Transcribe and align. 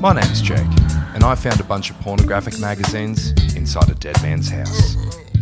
My 0.00 0.12
name's 0.12 0.40
Jake, 0.40 0.58
and 1.14 1.24
I 1.24 1.34
found 1.34 1.60
a 1.60 1.64
bunch 1.64 1.90
of 1.90 1.98
pornographic 2.00 2.60
magazines 2.60 3.30
inside 3.56 3.90
a 3.90 3.94
dead 3.94 4.20
man's 4.22 4.48
house. 4.48 4.96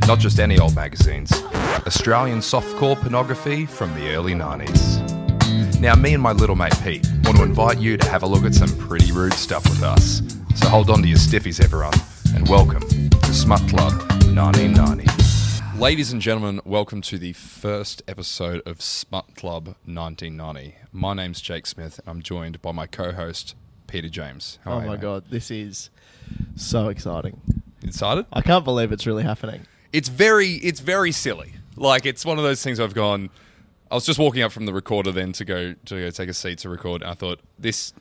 Not 0.06 0.18
just 0.18 0.38
any 0.38 0.58
old 0.58 0.74
magazines, 0.74 1.30
Australian 1.86 2.38
softcore 2.38 2.98
pornography 2.98 3.66
from 3.66 3.94
the 3.94 4.14
early 4.14 4.32
90s. 4.32 5.78
Now, 5.78 5.94
me 5.94 6.14
and 6.14 6.22
my 6.22 6.32
little 6.32 6.56
mate 6.56 6.74
Pete 6.82 7.06
want 7.24 7.36
to 7.36 7.42
invite 7.42 7.78
you 7.78 7.98
to 7.98 8.08
have 8.08 8.22
a 8.22 8.26
look 8.26 8.44
at 8.44 8.54
some 8.54 8.74
pretty 8.78 9.12
rude 9.12 9.34
stuff 9.34 9.64
with 9.64 9.82
us. 9.82 10.22
So 10.54 10.68
hold 10.68 10.88
on 10.88 11.02
to 11.02 11.08
your 11.08 11.18
stiffies, 11.18 11.62
everyone, 11.62 11.92
and 12.34 12.48
welcome 12.48 12.80
to 13.10 13.34
Smut 13.34 13.60
Club 13.68 13.92
1990. 14.34 15.13
Ladies 15.84 16.12
and 16.12 16.22
gentlemen, 16.22 16.62
welcome 16.64 17.02
to 17.02 17.18
the 17.18 17.34
first 17.34 18.02
episode 18.08 18.62
of 18.64 18.80
Smut 18.80 19.36
Club 19.36 19.66
1990. 19.84 20.76
My 20.92 21.12
name's 21.12 21.42
Jake 21.42 21.66
Smith, 21.66 21.98
and 21.98 22.08
I'm 22.08 22.22
joined 22.22 22.62
by 22.62 22.72
my 22.72 22.86
co 22.86 23.12
host, 23.12 23.54
Peter 23.86 24.08
James. 24.08 24.58
How 24.64 24.78
Oh 24.78 24.80
my 24.80 24.96
god, 24.96 25.24
this 25.28 25.50
is 25.50 25.90
so 26.56 26.88
exciting. 26.88 27.38
Excited? 27.82 28.24
I 28.32 28.40
can't 28.40 28.64
believe 28.64 28.92
it's 28.92 29.06
really 29.06 29.24
happening. 29.24 29.66
It's 29.92 30.08
very, 30.08 30.52
it's 30.52 30.80
very 30.80 31.12
silly. 31.12 31.52
Like 31.76 32.06
it's 32.06 32.24
one 32.24 32.38
of 32.38 32.44
those 32.44 32.62
things 32.62 32.80
I've 32.80 32.94
gone. 32.94 33.28
I 33.90 33.94
was 33.94 34.06
just 34.06 34.18
walking 34.18 34.40
up 34.40 34.52
from 34.52 34.64
the 34.64 34.72
recorder 34.72 35.12
then 35.12 35.32
to 35.32 35.44
go 35.44 35.74
to 35.74 36.00
go 36.00 36.08
take 36.08 36.30
a 36.30 36.34
seat 36.34 36.60
to 36.60 36.70
record, 36.70 37.02
and 37.02 37.10
I 37.10 37.14
thought 37.14 37.40
this, 37.58 37.92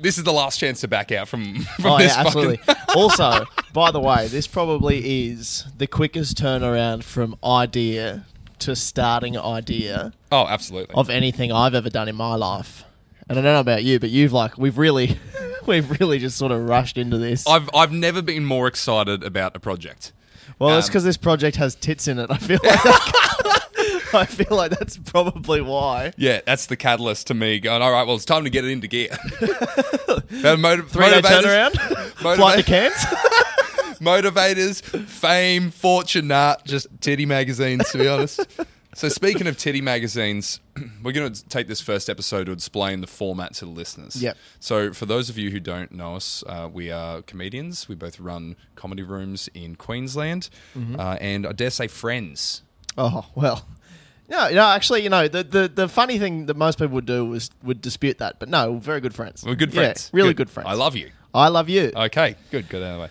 this 0.00 0.18
is 0.18 0.24
the 0.24 0.32
last 0.32 0.58
chance 0.58 0.80
to 0.80 0.88
back 0.88 1.12
out 1.12 1.28
from 1.28 1.54
from 1.76 1.92
oh 1.92 1.98
this 1.98 2.14
yeah, 2.14 2.20
absolutely. 2.20 2.60
also, 2.96 3.46
by 3.72 3.90
the 3.90 4.00
way, 4.00 4.28
this 4.28 4.46
probably 4.46 5.28
is 5.28 5.64
the 5.76 5.86
quickest 5.86 6.36
turnaround 6.36 7.02
from 7.04 7.36
idea 7.44 8.26
to 8.60 8.76
starting 8.76 9.36
idea 9.36 10.12
oh, 10.30 10.46
absolutely. 10.46 10.94
of 10.94 11.10
anything 11.10 11.50
I've 11.50 11.74
ever 11.74 11.90
done 11.90 12.08
in 12.08 12.14
my 12.14 12.36
life. 12.36 12.84
And 13.28 13.38
I 13.38 13.42
don't 13.42 13.54
know 13.54 13.60
about 13.60 13.82
you, 13.82 13.98
but 13.98 14.10
you've 14.10 14.32
like 14.32 14.58
we've 14.58 14.78
really 14.78 15.18
we've 15.66 15.90
really 16.00 16.18
just 16.18 16.36
sort 16.36 16.52
of 16.52 16.68
rushed 16.68 16.98
into 16.98 17.18
this. 17.18 17.46
I've 17.46 17.68
I've 17.74 17.92
never 17.92 18.22
been 18.22 18.44
more 18.44 18.66
excited 18.66 19.24
about 19.24 19.56
a 19.56 19.60
project. 19.60 20.12
well, 20.58 20.76
it's 20.78 20.86
um, 20.86 20.90
because 20.90 21.04
this 21.04 21.16
project 21.16 21.56
has 21.56 21.74
tits 21.74 22.08
in 22.08 22.18
it. 22.18 22.30
I 22.30 22.36
feel 22.36 22.58
like 22.62 22.78
I 24.20 24.26
feel 24.26 24.56
like 24.56 24.70
that's 24.72 24.96
probably 24.98 25.60
why. 25.60 26.12
Yeah, 26.16 26.40
that's 26.44 26.66
the 26.66 26.76
catalyst 26.76 27.28
to 27.28 27.34
me 27.34 27.58
going. 27.60 27.82
All 27.82 27.90
right, 27.92 28.06
well, 28.06 28.16
it's 28.16 28.24
time 28.24 28.44
to 28.44 28.50
get 28.50 28.64
it 28.64 28.70
into 28.70 28.86
gear. 28.88 29.08
Motiv- 29.40 30.90
motivators- 30.92 31.22
turnaround. 31.22 32.36
Flight 32.36 32.58
to 32.58 32.62
Cairns. 32.64 32.94
motivators, 34.00 34.82
fame, 35.06 35.70
fortune, 35.70 36.28
nah, 36.28 36.56
just 36.64 36.86
titty 37.00 37.26
magazines, 37.26 37.88
to 37.90 37.98
be 37.98 38.08
honest. 38.08 38.40
So, 38.94 39.08
speaking 39.08 39.46
of 39.46 39.56
titty 39.56 39.80
magazines, 39.80 40.60
we're 41.02 41.12
going 41.12 41.32
to 41.32 41.48
take 41.48 41.66
this 41.66 41.80
first 41.80 42.10
episode 42.10 42.44
to 42.44 42.52
explain 42.52 43.00
the 43.00 43.06
format 43.06 43.54
to 43.54 43.64
the 43.64 43.70
listeners. 43.70 44.22
Yep. 44.22 44.36
So, 44.60 44.92
for 44.92 45.06
those 45.06 45.30
of 45.30 45.38
you 45.38 45.50
who 45.50 45.60
don't 45.60 45.92
know 45.92 46.16
us, 46.16 46.44
uh, 46.46 46.68
we 46.70 46.90
are 46.90 47.22
comedians. 47.22 47.88
We 47.88 47.94
both 47.94 48.20
run 48.20 48.56
comedy 48.74 49.02
rooms 49.02 49.48
in 49.54 49.76
Queensland, 49.76 50.50
Mm-hmm. 50.76 51.00
uh, 51.00 51.14
and 51.20 51.46
I 51.46 51.52
dare 51.52 51.70
say 51.70 51.88
friends. 51.88 52.62
Oh 52.98 53.24
well. 53.34 53.64
No, 54.32 54.48
no. 54.50 54.64
Actually, 54.64 55.02
you 55.02 55.10
know, 55.10 55.28
the, 55.28 55.44
the, 55.44 55.68
the 55.68 55.88
funny 55.88 56.18
thing 56.18 56.46
that 56.46 56.56
most 56.56 56.78
people 56.78 56.94
would 56.94 57.04
do 57.06 57.24
was 57.24 57.50
would 57.62 57.80
dispute 57.82 58.18
that, 58.18 58.38
but 58.40 58.48
no, 58.48 58.72
we're 58.72 58.78
very 58.80 59.00
good 59.00 59.14
friends. 59.14 59.44
We're 59.44 59.54
good 59.54 59.74
Yeah, 59.74 59.82
friends. 59.82 60.10
really 60.12 60.32
good. 60.34 60.48
friends. 60.48 60.68
I 60.68 60.72
love 60.74 60.96
you. 60.96 61.10
I 61.34 61.48
love 61.48 61.68
you. 61.68 61.92
Okay, 61.94 62.36
good. 62.50 62.68
Good 62.68 62.82
out 62.82 62.86
of 62.86 62.94
the 62.96 63.02
way. 63.04 63.10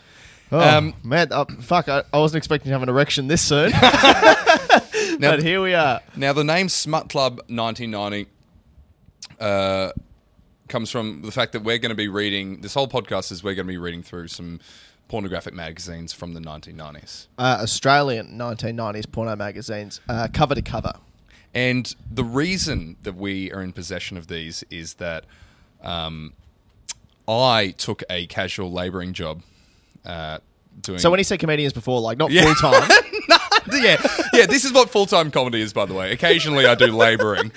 oh, 0.52 0.78
um, 0.78 0.94
man, 1.04 1.28
oh, 1.32 1.46
fuck! 1.62 1.88
I, 1.88 2.04
I 2.12 2.18
wasn't 2.20 2.40
expecting 2.40 2.70
to 2.70 2.74
have 2.74 2.84
an 2.84 2.90
erection 2.90 3.28
this 3.28 3.42
soon, 3.42 3.72
Now, 5.20 5.32
but 5.32 5.44
here 5.44 5.62
we 5.62 5.74
are. 5.76 6.02
Now, 6.16 6.34
the 6.34 6.44
name 6.44 6.68
Smut 6.70 7.08
Club 7.10 7.38
1990 7.50 8.28
uh, 9.40 9.92
comes 10.68 10.90
from 10.90 11.22
the 11.22 11.32
fact 11.32 11.54
that 11.54 11.64
we're 11.64 11.78
going 11.78 11.90
to 11.92 11.96
be 11.96 12.08
reading. 12.08 12.62
This 12.62 12.74
whole 12.74 12.88
podcast 12.88 13.32
is 13.32 13.44
we're 13.44 13.56
going 13.56 13.68
to 13.68 13.72
be 13.72 13.78
reading 13.78 14.02
through 14.04 14.28
some 14.28 14.60
pornographic 15.08 15.54
magazines 15.54 16.14
from 16.14 16.34
the 16.34 16.40
1990s. 16.40 17.28
Uh, 17.38 17.60
Australian 17.62 18.38
1990s 18.38 19.12
porno 19.12 19.36
magazines, 19.36 20.00
uh, 20.10 20.28
cover 20.34 20.56
to 20.56 20.62
cover. 20.62 20.94
And 21.54 21.94
the 22.10 22.24
reason 22.24 22.96
that 23.04 23.16
we 23.16 23.52
are 23.52 23.62
in 23.62 23.74
possession 23.74 24.18
of 24.18 24.28
these 24.28 24.64
is 24.70 24.96
that 24.96 25.26
um, 25.84 26.34
I 27.28 27.74
took 27.78 28.04
a 28.10 28.26
casual 28.28 28.72
labouring 28.72 29.14
job. 29.14 29.42
Uh, 30.06 30.40
doing 30.82 31.00
So 31.00 31.10
when 31.10 31.20
he 31.20 31.24
said 31.24 31.40
comedians 31.40 31.74
before, 31.74 32.00
like 32.02 32.18
not 32.18 32.32
Yeah. 32.32 32.44
full 32.54 32.72
time, 32.72 32.90
yeah, 33.74 34.02
yeah, 34.34 34.46
this 34.46 34.66
is 34.66 34.74
what 34.74 34.90
full 34.90 35.06
time 35.06 35.30
comedy 35.32 35.62
is, 35.62 35.74
by 35.74 35.86
the 35.86 35.94
way. 35.94 36.12
Occasionally, 36.12 36.66
I 36.66 36.76
do 36.76 36.88
labouring, 36.88 37.52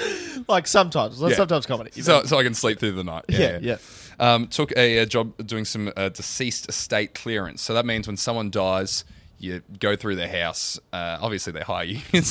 like 0.48 0.66
sometimes, 0.66 1.20
Yeah. 1.20 1.30
sometimes 1.34 1.64
comedy. 1.66 1.90
so 2.02 2.24
so 2.24 2.38
I 2.38 2.42
can 2.42 2.54
sleep 2.54 2.78
through 2.80 2.92
the 2.92 3.04
night. 3.04 3.24
Yeah, 3.28 3.58
yeah. 3.62 3.76
Um, 4.20 4.46
took 4.46 4.70
a, 4.76 4.98
a 4.98 5.06
job 5.06 5.32
doing 5.46 5.64
some 5.64 5.92
uh, 5.96 6.08
deceased 6.08 6.68
estate 6.68 7.14
clearance. 7.14 7.62
So 7.62 7.74
that 7.74 7.84
means 7.86 8.06
when 8.06 8.16
someone 8.16 8.50
dies, 8.50 9.04
you 9.38 9.62
go 9.78 9.96
through 9.96 10.16
their 10.16 10.28
house. 10.28 10.78
Uh, 10.92 11.18
obviously, 11.20 11.52
they 11.52 11.60
hire 11.60 11.84
you. 11.84 11.98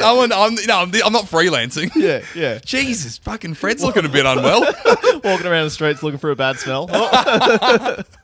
Someone, 0.00 0.32
I'm 0.32 0.54
no, 0.66 0.78
I'm, 0.78 0.92
I'm 1.04 1.12
not 1.12 1.24
freelancing. 1.26 1.90
yeah, 1.94 2.22
yeah. 2.34 2.58
Jesus, 2.64 3.18
fucking 3.18 3.54
Fred's 3.54 3.82
looking 3.82 4.04
a 4.04 4.08
bit 4.08 4.26
unwell. 4.26 4.60
Walking 5.24 5.46
around 5.46 5.64
the 5.64 5.70
streets 5.70 6.02
looking 6.02 6.18
for 6.18 6.30
a 6.30 6.36
bad 6.36 6.58
smell. 6.58 6.88
Oh, 6.90 8.02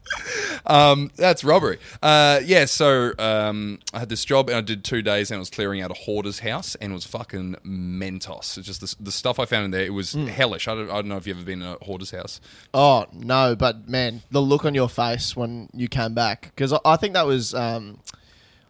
um, 0.66 1.10
that's 1.16 1.44
robbery. 1.44 1.78
Uh, 2.02 2.40
yeah, 2.44 2.64
so 2.64 3.12
um, 3.18 3.78
I 3.92 4.00
had 4.00 4.08
this 4.08 4.24
job 4.24 4.48
and 4.48 4.56
I 4.58 4.60
did 4.60 4.84
two 4.84 5.02
days 5.02 5.30
and 5.30 5.36
I 5.36 5.40
was 5.40 5.50
clearing 5.50 5.80
out 5.80 5.90
a 5.90 5.94
hoarder's 5.94 6.40
house 6.40 6.74
and 6.76 6.92
it 6.92 6.94
was 6.94 7.04
fucking 7.04 7.56
mentos. 7.64 8.58
It's 8.58 8.66
just 8.66 8.80
the, 8.80 8.94
the 9.04 9.12
stuff 9.12 9.38
I 9.38 9.44
found 9.44 9.64
in 9.66 9.70
there. 9.70 9.84
It 9.84 9.92
was 9.94 10.12
hellish. 10.12 10.68
I 10.68 10.74
don't, 10.74 10.90
I 10.90 10.94
don't 10.94 11.08
know 11.08 11.16
if 11.16 11.26
you've 11.26 11.36
ever 11.38 11.46
been 11.46 11.62
in 11.62 11.68
a 11.68 11.76
hoarder's 11.84 12.10
house. 12.10 12.40
Oh 12.74 13.06
no, 13.12 13.54
but 13.56 13.88
man, 13.88 14.22
the 14.30 14.40
look 14.42 14.64
on 14.64 14.74
your 14.74 14.88
face 14.88 15.36
when 15.36 15.68
you 15.72 15.88
came 15.88 16.14
back 16.14 16.52
because 16.54 16.72
I, 16.72 16.78
I 16.84 16.96
think 16.96 17.14
that 17.14 17.26
was 17.26 17.54
um, 17.54 18.00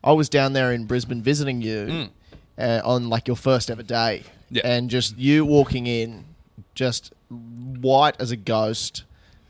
I 0.05 0.12
was 0.12 0.28
down 0.28 0.53
there 0.53 0.72
in 0.72 0.87
Brisbane 0.87 1.22
visiting 1.22 1.60
you 1.62 2.09
uh, 2.56 2.81
on 2.84 3.09
like 3.09 3.26
your 3.26 3.37
first 3.37 3.70
ever 3.70 3.82
day, 3.82 4.22
Yeah. 4.50 4.62
and 4.65 4.88
just 4.91 5.16
you 5.19 5.44
walking 5.44 5.87
in, 5.87 6.25
just 6.75 7.12
white 7.28 8.16
as 8.20 8.31
a 8.31 8.37
ghost, 8.37 9.05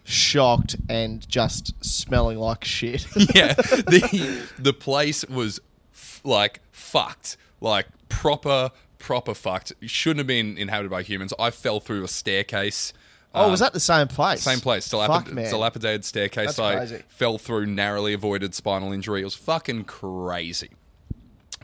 shocked 0.08 0.76
and 0.88 1.26
just 1.28 1.84
smelling 1.84 2.38
like 2.38 2.64
shit. 2.64 3.06
yeah, 3.34 3.52
the 3.54 4.48
the 4.58 4.72
place 4.72 5.24
was 5.26 5.60
f- 5.92 6.20
like 6.24 6.60
fucked, 6.72 7.36
like 7.60 7.86
proper 8.08 8.70
proper 8.98 9.34
fucked. 9.34 9.72
It 9.80 9.90
shouldn't 9.90 10.18
have 10.18 10.26
been 10.26 10.58
inhabited 10.58 10.90
by 10.90 11.02
humans. 11.02 11.32
I 11.38 11.50
fell 11.50 11.80
through 11.80 12.04
a 12.04 12.08
staircase. 12.08 12.92
oh, 13.34 13.46
uh, 13.46 13.50
was 13.50 13.60
that 13.60 13.72
the 13.72 13.80
same 13.80 14.08
place? 14.08 14.42
Same 14.42 14.60
place, 14.60 14.88
Fuck, 14.88 15.26
dilapid- 15.26 15.32
man. 15.32 15.50
dilapidated 15.50 16.04
staircase. 16.04 16.56
That's 16.56 16.58
I 16.58 16.76
crazy. 16.76 17.02
fell 17.08 17.38
through, 17.38 17.66
narrowly 17.66 18.12
avoided 18.14 18.54
spinal 18.54 18.92
injury. 18.92 19.20
It 19.20 19.24
was 19.24 19.34
fucking 19.34 19.84
crazy. 19.84 20.70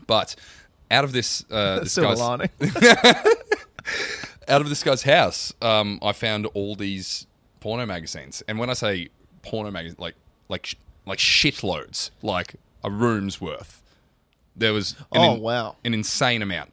But 0.07 0.35
out 0.91 1.03
of 1.03 1.11
this, 1.13 1.43
uh, 1.49 1.79
this 1.83 1.97
guy's 1.97 2.21
out 2.21 2.41
of 4.61 4.69
this 4.69 4.83
guy's 4.83 5.03
house, 5.03 5.53
um, 5.61 5.99
I 6.01 6.13
found 6.13 6.45
all 6.53 6.75
these 6.75 7.25
porno 7.65 7.85
magazines. 7.87 8.43
And 8.47 8.59
when 8.59 8.69
I 8.69 8.73
say 8.73 9.09
porno 9.41 9.71
magazines, 9.71 9.97
like 9.99 10.13
like 10.49 10.75
like 11.07 11.17
shitloads, 11.17 12.11
like 12.21 12.55
a 12.83 12.91
room's 12.91 13.41
worth. 13.41 13.81
There 14.55 14.71
was 14.71 14.91
an 15.11 15.21
Oh, 15.21 15.33
wow. 15.33 15.75
an 15.83 15.93
insane 15.95 16.41
amount. 16.43 16.71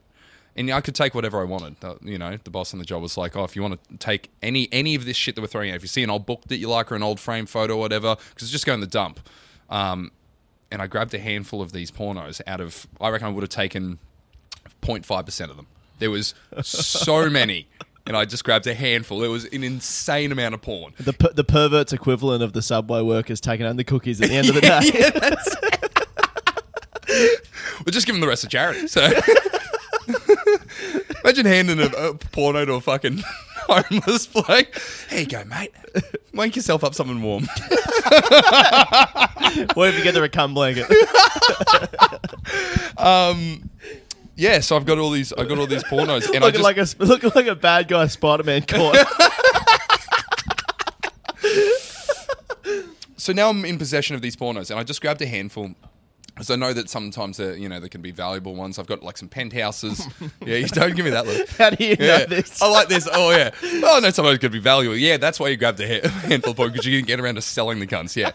And 0.55 0.69
I 0.69 0.81
could 0.81 0.93
take 0.93 1.15
whatever 1.15 1.41
I 1.41 1.45
wanted. 1.45 1.77
You 2.03 2.19
know, 2.19 2.37
the 2.43 2.51
boss 2.51 2.73
on 2.73 2.79
the 2.79 2.85
job 2.85 3.01
was 3.01 3.17
like, 3.17 3.35
"Oh, 3.35 3.43
if 3.43 3.55
you 3.55 3.63
want 3.63 3.79
to 3.89 3.97
take 3.97 4.29
any 4.43 4.69
any 4.71 4.93
of 4.93 5.05
this 5.05 5.17
shit 5.17 5.33
that 5.33 5.41
we're 5.41 5.47
throwing 5.47 5.71
out, 5.71 5.77
if 5.77 5.81
you 5.81 5.87
see 5.87 6.03
an 6.03 6.11
old 6.11 6.27
book 6.27 6.43
that 6.49 6.57
you 6.57 6.69
like 6.69 6.91
or 6.91 6.95
an 6.95 7.01
old 7.01 7.19
frame 7.19 7.47
photo 7.47 7.73
or 7.73 7.79
whatever, 7.79 8.15
because 8.15 8.43
it's 8.43 8.51
just 8.51 8.67
going 8.67 8.75
in 8.77 8.81
the 8.81 8.85
dump." 9.01 9.19
Um, 9.71 10.11
and 10.69 10.79
I 10.79 10.85
grabbed 10.87 11.13
a 11.15 11.19
handful 11.19 11.59
of 11.63 11.71
these 11.71 11.89
pornos 11.89 12.39
out 12.45 12.61
of. 12.61 12.85
I 13.01 13.09
reckon 13.09 13.27
I 13.27 13.31
would 13.31 13.41
have 13.41 13.49
taken 13.49 13.97
0.5 14.83 15.25
percent 15.25 15.49
of 15.49 15.57
them. 15.57 15.65
There 15.97 16.11
was 16.11 16.35
so 16.61 17.29
many 17.39 17.67
and 18.05 18.17
I 18.17 18.25
just 18.25 18.43
grabbed 18.43 18.67
a 18.67 18.73
handful. 18.73 19.23
It 19.23 19.29
was 19.29 19.45
an 19.45 19.63
insane 19.63 20.31
amount 20.31 20.53
of 20.55 20.61
porn. 20.61 20.93
The 20.99 21.13
per- 21.13 21.33
the 21.33 21.43
pervert's 21.43 21.93
equivalent 21.93 22.43
of 22.43 22.53
the 22.53 22.61
subway 22.61 23.01
workers 23.01 23.39
taking 23.41 23.65
home 23.65 23.77
the 23.77 23.83
cookies 23.83 24.21
at 24.21 24.29
the 24.29 24.35
end 24.35 24.49
of 24.49 24.55
the 24.55 24.61
day. 24.61 24.79
yeah, 24.93 25.09
that's 25.09 25.55
We'll 27.85 27.91
just 27.91 28.05
give 28.05 28.15
them 28.15 28.21
the 28.21 28.27
rest 28.27 28.43
of 28.43 28.49
charity. 28.49 28.87
So 28.87 29.01
imagine 31.23 31.45
handing 31.45 31.79
a, 31.79 31.85
a 31.85 32.13
porno 32.15 32.65
to 32.65 32.73
a 32.73 32.81
fucking 32.81 33.21
homeless 33.67 34.25
bloke. 34.27 34.79
Here 35.09 35.19
you 35.21 35.25
go, 35.27 35.43
mate. 35.45 35.71
Make 36.33 36.55
yourself 36.55 36.83
up 36.83 36.95
something 36.95 37.21
warm. 37.21 37.43
What 39.75 39.89
if 39.89 39.97
you 39.97 40.03
get 40.03 40.13
the 40.15 40.29
cum 40.31 40.53
blanket? 40.53 40.87
Um, 42.97 43.69
Yeah, 44.35 44.61
so 44.61 44.75
I've 44.75 44.85
got 44.85 44.97
all 44.97 45.11
these. 45.11 45.31
I've 45.33 45.47
got 45.47 45.59
all 45.59 45.67
these 45.67 45.83
pornos, 45.83 46.27
and 46.33 46.43
I 46.43 46.47
looking 46.47 46.63
just 46.63 46.63
like 46.63 46.77
a 46.77 46.87
looking 47.05 47.31
like 47.35 47.47
a 47.47 47.55
bad 47.55 47.87
guy 47.87 48.07
Spider 48.07 48.43
Man 48.43 48.63
caught. 48.63 48.95
so 53.17 53.33
now 53.33 53.49
I'm 53.49 53.65
in 53.65 53.77
possession 53.77 54.15
of 54.15 54.21
these 54.21 54.35
pornos, 54.35 54.71
and 54.71 54.79
I 54.79 54.83
just 54.83 55.01
grabbed 55.01 55.21
a 55.21 55.27
handful. 55.27 55.75
Because 56.33 56.49
I 56.49 56.55
know 56.55 56.73
that 56.73 56.89
sometimes 56.89 57.37
they're, 57.37 57.55
you 57.55 57.69
know, 57.69 57.79
they 57.79 57.89
can 57.89 58.01
be 58.01 58.09
valuable 58.09 58.55
ones. 58.55 58.79
I've 58.79 58.87
got 58.87 59.03
like 59.03 59.17
some 59.17 59.29
penthouses. 59.29 60.07
yeah, 60.45 60.55
you 60.55 60.67
don't 60.67 60.95
give 60.95 61.05
me 61.05 61.11
that 61.11 61.27
look. 61.27 61.47
How 61.57 61.69
do 61.69 61.83
you 61.85 61.95
know 61.95 62.25
this? 62.25 62.59
I 62.59 62.69
like 62.69 62.87
this. 62.87 63.07
Oh 63.11 63.29
yeah. 63.29 63.51
Oh 63.63 63.99
no, 64.01 64.09
somebody's 64.09 64.39
gonna 64.39 64.51
be 64.51 64.59
valuable. 64.59 64.97
Yeah, 64.97 65.17
that's 65.17 65.39
why 65.39 65.49
you 65.49 65.57
grabbed 65.57 65.79
a 65.79 66.07
handful 66.09 66.51
of 66.51 66.57
because 66.57 66.85
you 66.87 66.91
didn't 66.91 67.07
get 67.07 67.19
around 67.19 67.35
to 67.35 67.41
selling 67.41 67.79
the 67.79 67.85
cunts. 67.85 68.15
Yeah. 68.15 68.31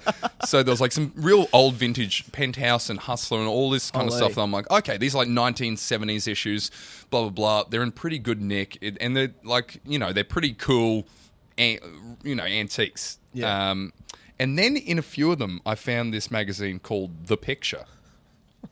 So 0.47 0.63
there 0.63 0.73
was 0.73 0.81
like 0.81 0.93
some 0.93 1.13
real 1.17 1.49
old 1.53 1.75
vintage 1.75 2.31
penthouse 2.31 2.89
and 2.89 3.01
hustler 3.01 3.39
and 3.39 3.49
all 3.49 3.69
this 3.69 3.91
kind 3.91 4.07
of 4.07 4.15
stuff. 4.15 4.33
And 4.33 4.43
I'm 4.43 4.53
like, 4.53 4.71
okay, 4.71 4.97
these 4.97 5.17
are 5.17 5.19
like 5.19 5.29
1970s 5.29 6.29
issues. 6.29 6.71
Blah 7.11 7.23
blah 7.23 7.31
blah. 7.31 7.65
They're 7.65 7.83
in 7.83 7.91
pretty 7.91 8.21
good 8.21 8.41
nick, 8.41 8.79
it, 8.81 8.97
and 9.01 9.17
they're 9.17 9.35
like, 9.43 9.81
you 9.85 9.99
know, 9.99 10.13
they're 10.13 10.23
pretty 10.23 10.53
cool. 10.53 11.09
You 11.57 12.37
know, 12.37 12.45
antiques. 12.45 13.19
Yeah. 13.35 13.71
Um, 13.71 13.93
and 14.39 14.59
then 14.59 14.77
in 14.77 14.99
a 14.99 15.03
few 15.03 15.33
of 15.33 15.39
them, 15.39 15.61
I 15.67 15.75
found 15.75 16.13
this 16.15 16.31
magazine 16.31 16.79
called 16.79 17.27
The 17.27 17.37
Picture. 17.37 17.85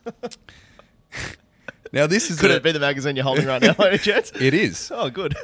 now 1.92 2.06
this 2.06 2.30
is 2.30 2.40
Could 2.40 2.50
a- 2.50 2.56
it 2.56 2.62
be 2.62 2.72
the 2.72 2.80
magazine 2.80 3.16
you're 3.16 3.24
holding 3.24 3.46
right 3.46 3.62
now, 3.62 3.74
Jets? 3.96 4.32
it 4.38 4.54
is. 4.54 4.90
Oh, 4.94 5.10
good. 5.10 5.34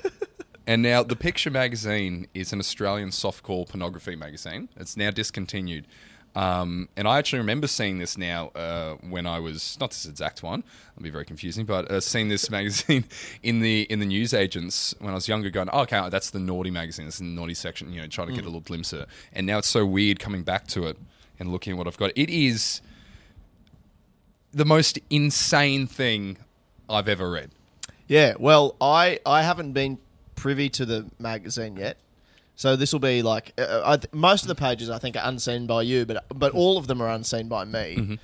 And 0.65 0.81
now, 0.81 1.03
The 1.03 1.17
Picture 1.17 1.51
magazine 1.51 2.29
is 2.35 2.53
an 2.53 2.61
Australian 2.61 3.09
softcore 3.09 3.69
pornography 3.69 4.15
magazine. 4.15 4.69
It's 4.77 4.97
now 4.97 5.11
discontinued. 5.11 5.87
Um, 6.35 6.89
and 6.97 7.07
I 7.07 7.19
actually 7.19 7.41
remember 7.41 7.67
seeing 7.67 7.99
this 7.99 8.17
now 8.17 8.49
uh, 8.49 8.95
when 9.09 9.27
I 9.27 9.39
was 9.39 9.77
not 9.81 9.91
this 9.91 10.07
exact 10.07 10.43
one. 10.43 10.65
It'll 10.93 11.03
be 11.03 11.11
very 11.11 11.27
confusing, 11.27 11.67
but 11.67 11.91
uh, 11.91 12.01
seeing 12.01 12.29
this 12.29 12.51
magazine 12.59 13.05
in 13.43 13.61
the 13.61 13.83
in 13.83 14.01
the 14.01 14.07
newsagents 14.07 14.95
when 14.99 15.11
I 15.11 15.15
was 15.15 15.29
younger, 15.29 15.51
going, 15.51 15.69
oh, 15.73 15.83
"Okay, 15.83 16.09
that's 16.09 16.31
the 16.31 16.41
naughty 16.41 16.71
magazine. 16.71 17.07
It's 17.07 17.21
in 17.21 17.35
the 17.35 17.41
naughty 17.41 17.55
section." 17.55 17.93
You 17.93 18.01
know, 18.03 18.07
trying 18.07 18.29
to 18.29 18.35
get 18.35 18.43
a 18.43 18.47
little 18.47 18.61
glimpse 18.61 18.93
of 18.93 19.01
it. 19.01 19.09
And 19.33 19.47
now 19.47 19.59
it's 19.59 19.69
so 19.69 19.85
weird 19.85 20.21
coming 20.21 20.43
back 20.43 20.67
to 20.69 20.87
it 20.87 20.97
and 21.39 21.53
looking 21.53 21.73
at 21.73 21.77
what 21.79 21.87
I've 21.87 21.99
got. 21.99 22.13
It 22.17 22.31
is 22.31 22.81
the 24.53 24.65
most 24.65 24.99
insane 25.11 25.87
thing 25.87 26.39
I've 26.89 27.09
ever 27.09 27.31
read. 27.31 27.51
Yeah, 28.07 28.35
well, 28.39 28.77
I 28.81 29.21
I 29.27 29.43
haven't 29.43 29.73
been 29.73 29.99
privy 30.35 30.69
to 30.71 30.87
the 30.87 31.07
magazine 31.19 31.77
yet, 31.77 31.99
so 32.57 32.77
this 32.77 32.93
will 32.93 33.01
be 33.01 33.23
like 33.23 33.53
uh, 33.59 33.83
I 33.85 33.97
th- 33.97 34.13
most 34.13 34.43
of 34.43 34.49
the 34.49 34.55
pages 34.55 34.91
I 34.91 34.99
think 34.99 35.17
are 35.17 35.23
unseen 35.25 35.67
by 35.67 35.83
you, 35.83 36.05
but 36.07 36.25
but 36.35 36.53
all 36.53 36.79
of 36.79 36.87
them 36.87 37.01
are 37.03 37.09
unseen 37.09 37.49
by 37.49 37.65
me. 37.65 38.19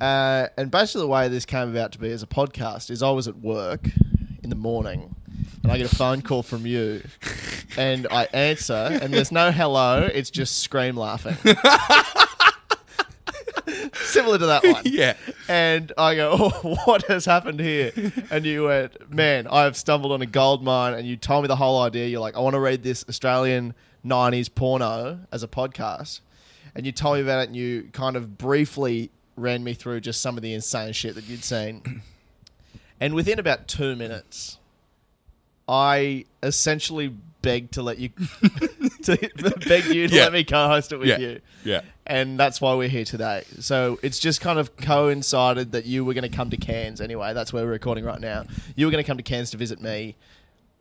Uh, 0.00 0.46
and 0.56 0.70
basically, 0.70 1.02
the 1.02 1.08
way 1.08 1.28
this 1.28 1.44
came 1.44 1.68
about 1.70 1.92
to 1.92 1.98
be 1.98 2.10
as 2.10 2.22
a 2.22 2.26
podcast 2.26 2.90
is 2.90 3.02
I 3.02 3.10
was 3.10 3.28
at 3.28 3.36
work 3.38 3.86
in 4.42 4.48
the 4.48 4.56
morning, 4.56 5.14
and 5.62 5.70
I 5.70 5.76
get 5.76 5.92
a 5.92 5.94
phone 5.94 6.22
call 6.22 6.42
from 6.42 6.66
you, 6.66 7.02
and 7.76 8.06
I 8.10 8.24
answer, 8.32 8.72
and 9.02 9.12
there's 9.12 9.30
no 9.30 9.50
hello, 9.52 10.08
it's 10.12 10.30
just 10.30 10.58
scream 10.60 10.96
laughing. 10.96 11.36
Similar 14.10 14.38
to 14.38 14.46
that 14.46 14.64
one. 14.64 14.82
Yeah. 14.84 15.14
And 15.48 15.92
I 15.96 16.14
go, 16.14 16.30
oh, 16.64 16.76
what 16.84 17.06
has 17.06 17.24
happened 17.24 17.60
here? 17.60 17.92
And 18.30 18.44
you 18.44 18.64
went, 18.64 19.12
man, 19.12 19.46
I 19.46 19.62
have 19.62 19.76
stumbled 19.76 20.12
on 20.12 20.22
a 20.22 20.26
gold 20.26 20.62
mine. 20.62 20.94
And 20.94 21.06
you 21.06 21.16
told 21.16 21.44
me 21.44 21.48
the 21.48 21.56
whole 21.56 21.80
idea. 21.82 22.06
You're 22.06 22.20
like, 22.20 22.36
I 22.36 22.40
want 22.40 22.54
to 22.54 22.60
read 22.60 22.82
this 22.82 23.04
Australian 23.08 23.74
90s 24.04 24.52
porno 24.54 25.20
as 25.32 25.42
a 25.42 25.48
podcast. 25.48 26.20
And 26.74 26.86
you 26.86 26.92
told 26.92 27.16
me 27.16 27.22
about 27.22 27.40
it 27.40 27.48
and 27.48 27.56
you 27.56 27.88
kind 27.92 28.16
of 28.16 28.38
briefly 28.38 29.10
ran 29.36 29.64
me 29.64 29.74
through 29.74 30.00
just 30.00 30.20
some 30.20 30.36
of 30.36 30.42
the 30.42 30.52
insane 30.54 30.92
shit 30.92 31.14
that 31.14 31.24
you'd 31.24 31.44
seen. 31.44 32.02
And 33.02 33.14
within 33.14 33.38
about 33.38 33.66
two 33.66 33.96
minutes, 33.96 34.58
I 35.66 36.26
essentially 36.42 37.08
begged 37.40 37.72
to 37.72 37.82
let 37.82 37.96
you, 37.98 38.10
to 39.04 39.16
beg 39.68 39.84
you 39.86 40.08
to 40.08 40.14
Yeah. 40.14 40.22
let 40.24 40.32
me 40.32 40.44
co-host 40.44 40.92
it 40.92 40.98
with 40.98 41.08
Yeah. 41.08 41.18
you 41.18 41.40
Yeah. 41.64 41.80
and 42.06 42.38
that's 42.38 42.60
why 42.60 42.74
we're 42.74 42.88
here 42.88 43.04
today. 43.04 43.44
So 43.60 43.98
it's 44.02 44.18
just 44.18 44.40
kind 44.40 44.58
of 44.58 44.76
coincided 44.76 45.72
that 45.72 45.86
you 45.86 46.04
were 46.04 46.14
going 46.14 46.30
to 46.30 46.36
come 46.36 46.50
to 46.50 46.56
Cairns 46.56 47.00
anyway. 47.00 47.32
That's 47.34 47.52
where 47.52 47.64
we're 47.64 47.70
recording 47.72 48.04
right 48.04 48.20
now. 48.20 48.44
You 48.76 48.86
were 48.86 48.92
going 48.92 49.02
to 49.02 49.06
come 49.06 49.16
to 49.16 49.22
Cairns 49.22 49.50
to 49.50 49.56
visit 49.56 49.80
me. 49.80 50.16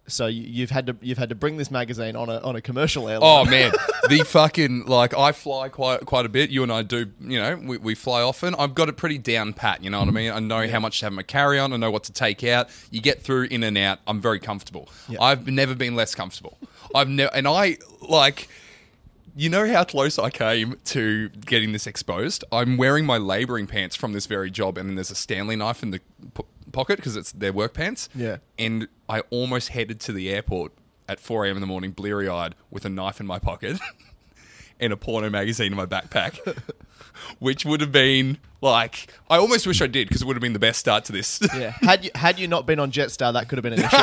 So 0.09 0.27
you, 0.27 0.43
you've 0.43 0.69
had 0.69 0.87
to 0.87 0.95
you've 1.01 1.17
had 1.17 1.29
to 1.29 1.35
bring 1.35 1.57
this 1.57 1.71
magazine 1.71 2.15
on 2.15 2.29
a 2.29 2.39
on 2.39 2.55
a 2.55 2.61
commercial 2.61 3.07
airline. 3.07 3.47
Oh 3.47 3.49
man, 3.49 3.71
the 4.09 4.19
fucking 4.19 4.85
like 4.85 5.15
I 5.15 5.31
fly 5.31 5.69
quite 5.69 6.05
quite 6.05 6.25
a 6.25 6.29
bit. 6.29 6.49
You 6.49 6.63
and 6.63 6.71
I 6.71 6.81
do, 6.81 7.11
you 7.21 7.39
know, 7.39 7.55
we, 7.55 7.77
we 7.77 7.95
fly 7.95 8.21
often. 8.21 8.55
I've 8.55 8.75
got 8.75 8.89
it 8.89 8.97
pretty 8.97 9.17
down 9.17 9.53
pat. 9.53 9.83
You 9.83 9.89
know 9.89 9.99
what 9.99 10.07
I 10.07 10.11
mean? 10.11 10.31
I 10.31 10.39
know 10.39 10.67
how 10.67 10.79
much 10.79 10.99
to 10.99 11.05
have 11.05 11.13
my 11.13 11.23
carry 11.23 11.59
on. 11.59 11.73
I 11.73 11.77
know 11.77 11.91
what 11.91 12.03
to 12.05 12.13
take 12.13 12.43
out. 12.43 12.69
You 12.91 13.01
get 13.01 13.21
through 13.21 13.43
in 13.45 13.63
and 13.63 13.77
out. 13.77 13.99
I'm 14.07 14.19
very 14.21 14.39
comfortable. 14.39 14.89
Yeah. 15.07 15.21
I've 15.21 15.47
never 15.47 15.75
been 15.75 15.95
less 15.95 16.15
comfortable. 16.15 16.57
I've 16.93 17.09
never, 17.09 17.33
and 17.33 17.47
I 17.47 17.77
like. 18.01 18.49
You 19.35 19.47
know 19.47 19.71
how 19.71 19.85
close 19.85 20.19
I 20.19 20.31
came 20.31 20.75
to 20.85 21.29
getting 21.29 21.71
this 21.71 21.87
exposed? 21.87 22.43
I'm 22.51 22.75
wearing 22.75 23.05
my 23.05 23.17
labouring 23.17 23.67
pants 23.67 23.95
from 23.95 24.11
this 24.11 24.25
very 24.25 24.51
job, 24.51 24.77
and 24.77 24.89
then 24.89 24.95
there's 24.95 25.11
a 25.11 25.15
Stanley 25.15 25.55
knife 25.55 25.81
in 25.81 25.91
the 25.91 26.01
pocket 26.71 26.97
because 26.97 27.15
it's 27.15 27.31
their 27.31 27.53
work 27.53 27.73
pants. 27.73 28.09
Yeah. 28.15 28.37
And 28.57 28.87
I 29.07 29.21
almost 29.29 29.69
headed 29.69 29.99
to 30.01 30.13
the 30.13 30.29
airport 30.29 30.73
at 31.07 31.19
4 31.19 31.45
a.m. 31.45 31.57
in 31.57 31.61
the 31.61 31.67
morning, 31.67 31.91
bleary 31.91 32.29
eyed, 32.29 32.55
with 32.69 32.85
a 32.85 32.89
knife 32.89 33.19
in 33.19 33.25
my 33.25 33.39
pocket 33.39 33.79
and 34.79 34.93
a 34.93 34.97
porno 34.97 35.29
magazine 35.29 35.71
in 35.71 35.75
my 35.75 35.85
backpack, 35.85 36.37
which 37.39 37.65
would 37.65 37.81
have 37.81 37.91
been 37.91 38.37
like, 38.61 39.07
I 39.29 39.37
almost 39.37 39.65
wish 39.65 39.81
I 39.81 39.87
did 39.87 40.07
because 40.07 40.21
it 40.21 40.25
would 40.25 40.35
have 40.35 40.41
been 40.41 40.53
the 40.53 40.59
best 40.59 40.79
start 40.79 41.05
to 41.05 41.11
this. 41.11 41.39
yeah. 41.55 41.71
Had 41.81 42.05
you 42.05 42.11
had 42.15 42.39
you 42.39 42.47
not 42.47 42.65
been 42.65 42.79
on 42.79 42.91
Jetstar, 42.91 43.33
that 43.33 43.49
could 43.49 43.57
have 43.57 43.63
been 43.63 43.73
an 43.73 43.79
issue. 43.79 43.89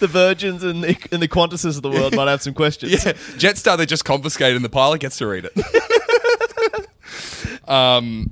the 0.00 0.06
Virgins 0.06 0.62
and 0.62 0.84
the, 0.84 0.96
and 1.10 1.22
the 1.22 1.28
Qantases 1.28 1.76
of 1.76 1.82
the 1.82 1.90
world 1.90 2.14
might 2.14 2.28
have 2.28 2.42
some 2.42 2.54
questions. 2.54 2.92
Yeah, 2.92 3.12
Jetstar 3.12 3.76
they 3.76 3.86
just 3.86 4.04
confiscate 4.04 4.54
and 4.54 4.64
the 4.64 4.68
pilot 4.68 5.00
gets 5.00 5.16
to 5.18 5.26
read 5.26 5.48
it. 5.52 6.88
um, 7.68 8.30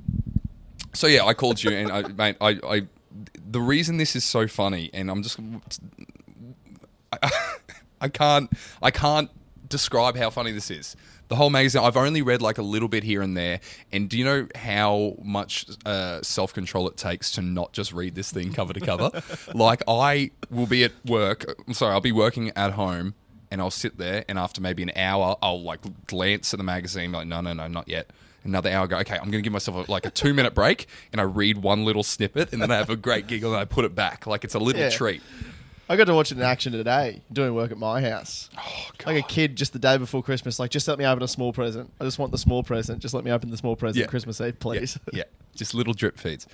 so 0.95 1.07
yeah, 1.07 1.25
I 1.25 1.33
called 1.33 1.63
you 1.63 1.71
and 1.71 1.91
I, 1.91 2.01
mate, 2.07 2.37
I, 2.41 2.59
I, 2.63 2.81
the 3.49 3.61
reason 3.61 3.97
this 3.97 4.15
is 4.15 4.23
so 4.23 4.47
funny, 4.47 4.89
and 4.93 5.09
I'm 5.09 5.23
just, 5.23 5.39
I, 7.11 7.31
I 8.01 8.09
can't, 8.09 8.51
I 8.81 8.91
can't 8.91 9.29
describe 9.67 10.15
how 10.17 10.29
funny 10.29 10.51
this 10.51 10.69
is. 10.69 10.95
The 11.27 11.35
whole 11.35 11.49
magazine, 11.49 11.81
I've 11.83 11.97
only 11.97 12.21
read 12.21 12.41
like 12.41 12.59
a 12.59 12.61
little 12.61 12.87
bit 12.87 13.03
here 13.03 13.23
and 13.23 13.35
there. 13.35 13.59
And 13.91 14.07
do 14.07 14.17
you 14.17 14.25
know 14.25 14.47
how 14.53 15.15
much 15.23 15.65
uh, 15.83 16.21
self 16.21 16.53
control 16.53 16.87
it 16.87 16.97
takes 16.97 17.31
to 17.31 17.41
not 17.41 17.73
just 17.73 17.93
read 17.93 18.13
this 18.13 18.31
thing 18.31 18.53
cover 18.53 18.73
to 18.73 18.79
cover? 18.79 19.09
like, 19.55 19.81
I 19.87 20.31
will 20.51 20.67
be 20.67 20.83
at 20.83 20.91
work, 21.05 21.45
I'm 21.67 21.73
sorry, 21.73 21.93
I'll 21.93 22.01
be 22.01 22.11
working 22.11 22.51
at 22.55 22.73
home 22.73 23.15
and 23.49 23.61
I'll 23.61 23.71
sit 23.71 23.97
there, 23.97 24.25
and 24.27 24.37
after 24.37 24.61
maybe 24.61 24.83
an 24.83 24.91
hour, 24.95 25.37
I'll 25.41 25.61
like 25.61 25.79
glance 26.07 26.53
at 26.53 26.57
the 26.57 26.63
magazine, 26.63 27.11
like, 27.11 27.27
no, 27.27 27.41
no, 27.41 27.53
no, 27.53 27.67
not 27.67 27.87
yet. 27.87 28.09
Another 28.45 28.69
hour, 28.69 28.83
I 28.83 28.87
go, 28.87 28.97
okay, 28.99 29.15
I'm 29.15 29.23
going 29.31 29.31
to 29.33 29.41
give 29.41 29.51
myself 29.53 29.87
a, 29.87 29.91
like 29.91 30.05
a 30.05 30.11
two 30.11 30.33
minute 30.33 30.53
break, 30.53 30.87
and 31.11 31.19
I 31.19 31.23
read 31.23 31.57
one 31.57 31.83
little 31.83 32.03
snippet, 32.03 32.53
and 32.53 32.61
then 32.61 32.71
I 32.71 32.77
have 32.77 32.89
a 32.89 32.95
great 32.95 33.27
giggle, 33.27 33.51
and 33.53 33.59
I 33.59 33.65
put 33.65 33.85
it 33.85 33.95
back. 33.95 34.27
Like, 34.27 34.43
it's 34.43 34.53
a 34.55 34.59
little 34.59 34.81
Yeah. 34.81 34.89
treat. 34.91 35.21
I 35.87 35.95
got 35.97 36.05
to 36.05 36.15
watch 36.15 36.31
it 36.31 36.37
in 36.37 36.43
action 36.43 36.71
today, 36.73 37.21
doing 37.31 37.53
work 37.53 37.71
at 37.71 37.77
my 37.77 38.01
house. 38.01 38.49
Oh, 38.57 38.87
God. 38.97 39.07
Like 39.13 39.23
a 39.23 39.27
kid 39.27 39.55
just 39.55 39.71
the 39.73 39.77
day 39.79 39.97
before 39.97 40.23
Christmas, 40.23 40.59
like, 40.59 40.71
just 40.71 40.87
let 40.87 40.97
me 40.97 41.05
open 41.05 41.21
a 41.23 41.27
small 41.27 41.53
present. 41.53 41.91
I 41.99 42.03
just 42.05 42.17
want 42.17 42.31
the 42.31 42.37
small 42.39 42.63
present. 42.63 42.99
Just 42.99 43.13
let 43.13 43.23
me 43.23 43.31
open 43.31 43.51
the 43.51 43.57
small 43.57 43.75
present 43.75 44.01
Yeah. 44.03 44.07
Christmas 44.07 44.39
Eve, 44.41 44.59
please. 44.59 44.97
Yeah, 45.11 45.17
yeah, 45.17 45.23
just 45.55 45.73
little 45.75 45.93
drip 45.93 46.17
feeds. 46.19 46.47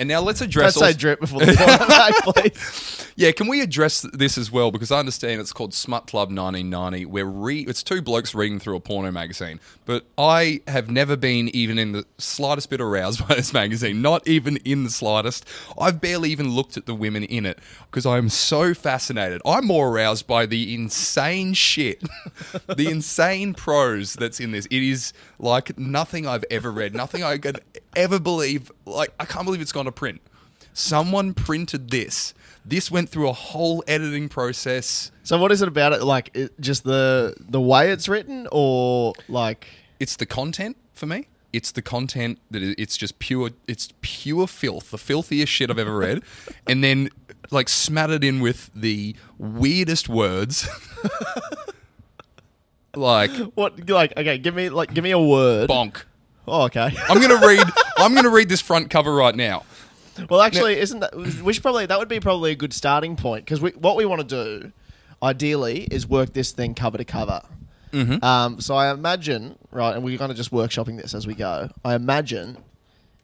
And 0.00 0.08
now 0.08 0.20
let's 0.22 0.40
Don't 0.40 0.48
address. 0.48 0.74
say 0.76 0.86
also- 0.86 0.98
drip 0.98 1.20
before 1.20 1.44
the 1.44 1.52
porno, 1.54 2.32
please. 2.32 3.06
Yeah, 3.16 3.32
can 3.32 3.48
we 3.48 3.60
address 3.60 4.06
this 4.14 4.38
as 4.38 4.50
well? 4.50 4.70
Because 4.70 4.90
I 4.90 4.98
understand 4.98 5.42
it's 5.42 5.52
called 5.52 5.74
Smut 5.74 6.06
Club 6.06 6.30
1990, 6.30 7.04
where 7.04 7.26
re- 7.26 7.66
it's 7.68 7.82
two 7.82 8.00
blokes 8.00 8.34
reading 8.34 8.58
through 8.58 8.76
a 8.76 8.80
porno 8.80 9.10
magazine. 9.10 9.60
But 9.84 10.06
I 10.16 10.62
have 10.66 10.90
never 10.90 11.16
been 11.16 11.54
even 11.54 11.78
in 11.78 11.92
the 11.92 12.06
slightest 12.16 12.70
bit 12.70 12.80
aroused 12.80 13.28
by 13.28 13.34
this 13.34 13.52
magazine, 13.52 14.00
not 14.00 14.26
even 14.26 14.56
in 14.58 14.84
the 14.84 14.90
slightest. 14.90 15.44
I've 15.78 16.00
barely 16.00 16.30
even 16.30 16.48
looked 16.50 16.78
at 16.78 16.86
the 16.86 16.94
women 16.94 17.24
in 17.24 17.44
it 17.44 17.58
because 17.90 18.06
I'm 18.06 18.30
so 18.30 18.72
fascinated. 18.72 19.42
I'm 19.44 19.66
more 19.66 19.90
aroused 19.90 20.26
by 20.26 20.46
the 20.46 20.72
insane 20.74 21.52
shit, 21.52 22.02
the 22.68 22.88
insane 22.90 23.52
prose 23.52 24.14
that's 24.14 24.40
in 24.40 24.52
this. 24.52 24.64
It 24.70 24.82
is 24.82 25.12
like 25.38 25.78
nothing 25.78 26.26
I've 26.26 26.44
ever 26.50 26.72
read, 26.72 26.94
nothing 26.94 27.22
I 27.22 27.36
could 27.36 27.60
ever 27.96 28.18
believe. 28.18 28.70
Like, 28.84 29.12
I 29.18 29.24
can't 29.24 29.44
believe 29.44 29.60
it's 29.60 29.72
gone 29.72 29.84
to 29.86 29.92
print. 29.92 30.20
Someone 30.72 31.34
printed 31.34 31.90
this. 31.90 32.34
This 32.64 32.90
went 32.90 33.08
through 33.08 33.28
a 33.28 33.32
whole 33.32 33.82
editing 33.86 34.28
process. 34.28 35.10
So 35.24 35.38
what 35.38 35.50
is 35.50 35.62
it 35.62 35.68
about 35.68 35.92
it? 35.92 36.02
Like 36.02 36.30
it, 36.34 36.58
just 36.60 36.84
the 36.84 37.34
the 37.38 37.60
way 37.60 37.90
it's 37.90 38.08
written, 38.08 38.46
or 38.52 39.14
like 39.28 39.66
It's 39.98 40.16
the 40.16 40.26
content 40.26 40.76
for 40.94 41.06
me. 41.06 41.26
It's 41.52 41.72
the 41.72 41.82
content 41.82 42.38
that 42.50 42.62
it's 42.62 42.96
just 42.96 43.18
pure. 43.18 43.50
It's 43.66 43.92
pure 44.02 44.46
filth, 44.46 44.90
the 44.90 44.98
filthiest 44.98 45.50
shit 45.50 45.70
I've 45.70 45.78
ever 45.78 45.96
read, 45.96 46.22
and 46.66 46.84
then 46.84 47.08
like 47.50 47.68
smattered 47.68 48.22
in 48.22 48.40
with 48.40 48.70
the 48.74 49.16
weirdest 49.38 50.08
words. 50.08 50.68
like 52.94 53.30
what? 53.54 53.88
Like 53.88 54.12
okay, 54.16 54.38
give 54.38 54.54
me 54.54 54.68
like 54.68 54.92
give 54.94 55.04
me 55.04 55.10
a 55.10 55.18
word. 55.18 55.68
bonk. 55.68 56.02
Oh, 56.50 56.62
okay. 56.64 56.90
I'm 57.08 57.20
gonna 57.20 57.46
read. 57.46 57.66
I'm 57.96 58.14
gonna 58.14 58.30
read 58.30 58.48
this 58.48 58.60
front 58.60 58.90
cover 58.90 59.14
right 59.14 59.34
now. 59.34 59.64
Well, 60.28 60.42
actually, 60.42 60.78
isn't 60.78 61.00
that 61.00 61.16
we 61.16 61.52
should 61.52 61.62
probably 61.62 61.86
that 61.86 61.98
would 61.98 62.08
be 62.08 62.20
probably 62.20 62.50
a 62.50 62.56
good 62.56 62.72
starting 62.72 63.16
point 63.16 63.44
because 63.44 63.60
we, 63.60 63.70
what 63.70 63.96
we 63.96 64.04
want 64.04 64.28
to 64.28 64.60
do, 64.60 64.72
ideally, 65.22 65.84
is 65.90 66.06
work 66.06 66.32
this 66.32 66.52
thing 66.52 66.74
cover 66.74 66.98
to 66.98 67.04
cover. 67.04 67.42
Mm-hmm. 67.92 68.22
Um, 68.24 68.60
so 68.60 68.74
I 68.74 68.92
imagine, 68.92 69.56
right, 69.70 69.94
and 69.94 70.04
we're 70.04 70.18
kind 70.18 70.30
of 70.30 70.36
just 70.36 70.50
workshopping 70.50 71.00
this 71.00 71.14
as 71.14 71.26
we 71.26 71.34
go. 71.34 71.70
I 71.84 71.94
imagine 71.94 72.58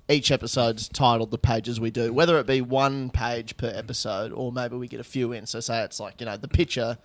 each 0.09 0.31
episode's 0.31 0.89
titled 0.89 1.31
the 1.31 1.39
pages 1.39 1.81
we 1.81 1.91
do, 1.91 2.13
whether 2.13 2.39
it 2.39 2.47
be 2.47 2.61
one 2.61 3.11
page 3.11 3.57
per 3.57 3.73
episode 3.75 4.33
or 4.33 4.53
maybe 4.53 4.77
we 4.77 4.89
get 4.89 5.01
a 5.01 5.05
few 5.05 5.33
in. 5.33 5.47
So 5.47 5.61
say 5.61 5.83
it's 5.83 6.01
like 6.01 6.21
you 6.21 6.27
know 6.27 6.37
the 6.37 6.49
picture, 6.49 6.99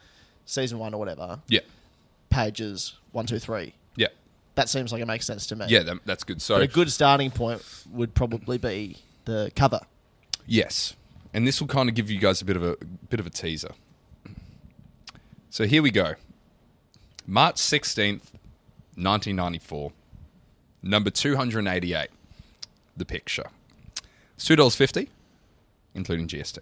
season 0.46 0.80
one 0.80 0.94
or 0.94 0.98
whatever, 1.00 1.42
Yeah, 1.48 1.62
pages 2.30 2.94
one, 3.12 3.25
two, 3.25 3.40
three. 3.40 3.74
That 4.62 4.70
seems 4.70 4.91
like 4.91 5.01
it 5.01 5.08
makes 5.08 5.25
sense 5.25 5.48
to 5.48 5.56
me. 5.56 5.65
yeah. 5.70 5.82
That, 5.82 5.98
that's 6.06 6.24
good. 6.24 6.39
So 6.39 6.53
But 6.53 6.62
a 6.62 6.68
good 6.68 6.91
starting 6.91 7.32
point 7.32 7.63
would 7.89 8.13
probably 8.13 8.60
be 8.60 8.98
the 9.25 9.51
cover. 9.56 9.80
Yes, 10.46 10.96
and 11.34 11.48
this 11.48 11.60
will 11.60 11.68
kind 11.68 11.89
of 11.89 11.96
give 11.96 12.12
you 12.12 12.20
guys 12.20 12.44
a 12.44 12.46
bit 12.46 12.56
of 12.56 12.63
a 12.63 12.77
bit 13.10 13.20
of 13.20 13.25
a 13.25 13.32
teaser. 13.32 13.72
So 15.50 15.65
here 15.65 15.82
we 15.82 15.89
go. 15.89 16.13
March 17.25 17.58
sixteenth, 17.58 18.32
nineteen 18.96 19.36
ninety 19.36 19.58
four, 19.58 19.94
number 20.84 21.10
two 21.10 21.38
hundred 21.38 21.65
eighty 21.68 21.96
eight. 21.96 22.10
The 22.96 23.06
picture. 23.06 23.50
It's 24.36 24.46
two 24.46 24.56
dollars 24.56 24.75
fifty, 24.75 25.10
including 25.96 26.27
GST. 26.27 26.60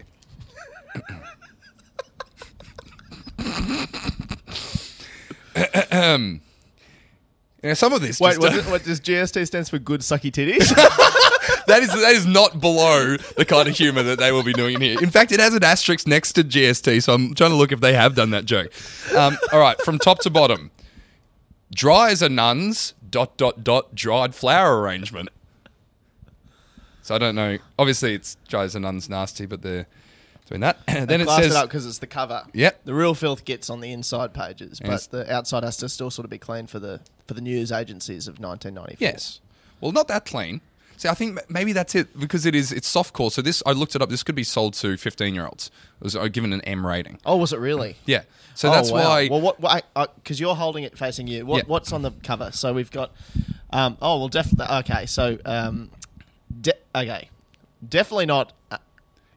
Yeah, 7.63 7.73
some 7.73 7.91
of 7.93 8.01
this. 8.01 8.19
Wait, 8.19 8.29
just- 8.31 8.39
what, 8.41 8.51
does- 8.53 8.67
what 8.67 8.83
does 8.83 9.01
GST 9.01 9.45
stands 9.47 9.69
for? 9.69 9.79
Good 9.79 10.01
sucky 10.01 10.31
titties. 10.31 10.69
that 11.67 11.81
is 11.81 11.89
that 11.89 12.13
is 12.13 12.25
not 12.25 12.59
below 12.59 13.17
the 13.37 13.45
kind 13.45 13.67
of 13.67 13.75
humor 13.75 14.03
that 14.03 14.19
they 14.19 14.31
will 14.31 14.43
be 14.43 14.53
doing 14.53 14.75
in 14.75 14.81
here. 14.81 14.97
In 15.01 15.09
fact, 15.09 15.31
it 15.31 15.39
has 15.39 15.53
an 15.53 15.63
asterisk 15.63 16.07
next 16.07 16.33
to 16.33 16.43
GST, 16.43 17.03
so 17.03 17.13
I'm 17.13 17.33
trying 17.35 17.51
to 17.51 17.55
look 17.57 17.71
if 17.71 17.79
they 17.81 17.93
have 17.93 18.15
done 18.15 18.29
that 18.31 18.45
joke. 18.45 18.71
Um, 19.15 19.37
all 19.51 19.59
right, 19.59 19.79
from 19.81 19.99
top 19.99 20.19
to 20.19 20.29
bottom, 20.29 20.71
dry 21.73 22.11
as 22.11 22.21
a 22.21 22.29
nun's 22.29 22.93
dot 23.09 23.37
dot 23.37 23.63
dot 23.63 23.93
dried 23.95 24.35
flower 24.35 24.79
arrangement. 24.81 25.29
So 27.01 27.15
I 27.15 27.17
don't 27.17 27.35
know. 27.35 27.57
Obviously, 27.77 28.13
it's 28.13 28.37
dry 28.47 28.63
as 28.63 28.75
a 28.75 28.79
nun's 28.79 29.09
nasty, 29.09 29.45
but 29.45 29.61
they're 29.61 29.87
doing 30.47 30.61
that. 30.61 30.77
And 30.87 31.07
then 31.09 31.21
it 31.21 31.25
Class 31.25 31.43
says 31.43 31.55
it 31.55 31.61
because 31.63 31.85
it's 31.85 31.97
the 31.97 32.07
cover. 32.07 32.43
Yep. 32.53 32.85
The 32.85 32.93
real 32.93 33.15
filth 33.15 33.45
gets 33.45 33.69
on 33.69 33.79
the 33.79 33.91
inside 33.91 34.33
pages, 34.33 34.79
but 34.79 35.07
the 35.11 35.31
outside 35.33 35.63
has 35.63 35.77
to 35.77 35.89
still 35.89 36.11
sort 36.11 36.25
of 36.25 36.29
be 36.29 36.37
clean 36.37 36.67
for 36.67 36.79
the 36.79 37.01
for 37.29 37.35
the 37.35 37.41
news 37.41 37.71
agencies 37.71 38.27
of 38.27 38.39
1994. 38.39 38.97
Yes. 38.99 39.39
Well, 39.79 39.91
not 39.93 40.07
that 40.09 40.25
clean. 40.25 40.59
See, 40.97 41.07
I 41.07 41.13
think 41.13 41.39
maybe 41.49 41.71
that's 41.71 41.95
it 41.95 42.19
because 42.19 42.45
it 42.45 42.53
is 42.55 42.73
it's 42.73 42.93
softcore. 42.93 43.31
So 43.31 43.41
this 43.41 43.63
I 43.65 43.71
looked 43.71 43.95
it 43.95 44.01
up. 44.01 44.09
This 44.09 44.23
could 44.23 44.35
be 44.35 44.43
sold 44.43 44.73
to 44.73 44.97
15 44.97 45.33
year 45.33 45.45
olds. 45.45 45.71
It 46.01 46.03
was 46.03 46.15
uh, 46.15 46.27
given 46.27 46.51
an 46.51 46.59
M 46.61 46.85
rating. 46.85 47.19
Oh, 47.25 47.37
was 47.37 47.53
it 47.53 47.59
really? 47.59 47.95
Yeah. 48.05 48.23
So 48.55 48.67
Oh, 48.69 48.73
that's 48.73 48.91
wow. 48.91 49.07
why. 49.07 49.27
Well, 49.31 49.39
what? 49.39 50.15
Because 50.15 50.39
you're 50.41 50.55
holding 50.55 50.83
it 50.83 50.97
facing 50.97 51.27
you. 51.27 51.45
What, 51.45 51.57
Yeah. 51.59 51.63
What's 51.67 51.93
on 51.93 52.01
the 52.01 52.11
cover? 52.23 52.51
So 52.51 52.73
we've 52.73 52.91
got. 52.91 53.11
Um, 53.69 53.97
oh 54.01 54.17
well, 54.19 54.27
definitely. 54.27 54.75
Okay, 54.79 55.05
so 55.05 55.37
um, 55.45 55.89
de- 56.59 56.73
okay, 56.93 57.29
definitely 57.87 58.25
not 58.25 58.51
uh, 58.71 58.77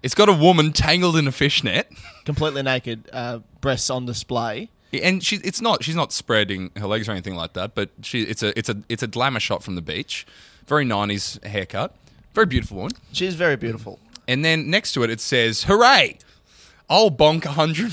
It's 0.03 0.15
got 0.17 0.29
a 0.29 0.33
woman 0.33 0.73
tangled 0.73 1.17
in 1.17 1.29
a 1.29 1.33
fishnet, 1.33 1.87
completely 2.25 2.63
naked, 2.63 3.09
uh, 3.13 3.41
breasts 3.61 3.91
on 3.91 4.07
display. 4.07 4.71
And 4.93 5.23
she 5.25 5.37
it's 5.37 5.61
not 5.61 5.83
she's 5.85 5.97
not 5.97 6.13
spreading 6.13 6.71
her 6.77 6.87
legs 6.87 7.09
or 7.09 7.13
anything 7.13 7.35
like 7.35 7.53
that. 7.55 7.75
But 7.75 7.91
she 8.03 8.23
it's 8.23 8.43
a 8.43 8.57
it's 8.59 8.69
a 8.69 8.83
it's 8.89 9.03
a 9.03 9.07
glamour 9.07 9.41
shot 9.41 9.63
from 9.63 9.75
the 9.75 9.83
beach, 9.83 10.27
very 10.67 10.85
nineties 10.85 11.39
haircut, 11.45 11.95
very 12.35 12.47
beautiful 12.47 12.79
one. 12.79 12.91
She's 13.13 13.35
very 13.35 13.57
beautiful. 13.57 13.99
And 14.29 14.45
then 14.45 14.71
next 14.71 14.93
to 14.93 15.03
it 15.03 15.11
it 15.11 15.21
says, 15.21 15.65
"Hooray! 15.65 16.19
I'll 16.91 17.11
bonk 17.11 17.45
a 17.45 17.53
hundred. 17.53 17.93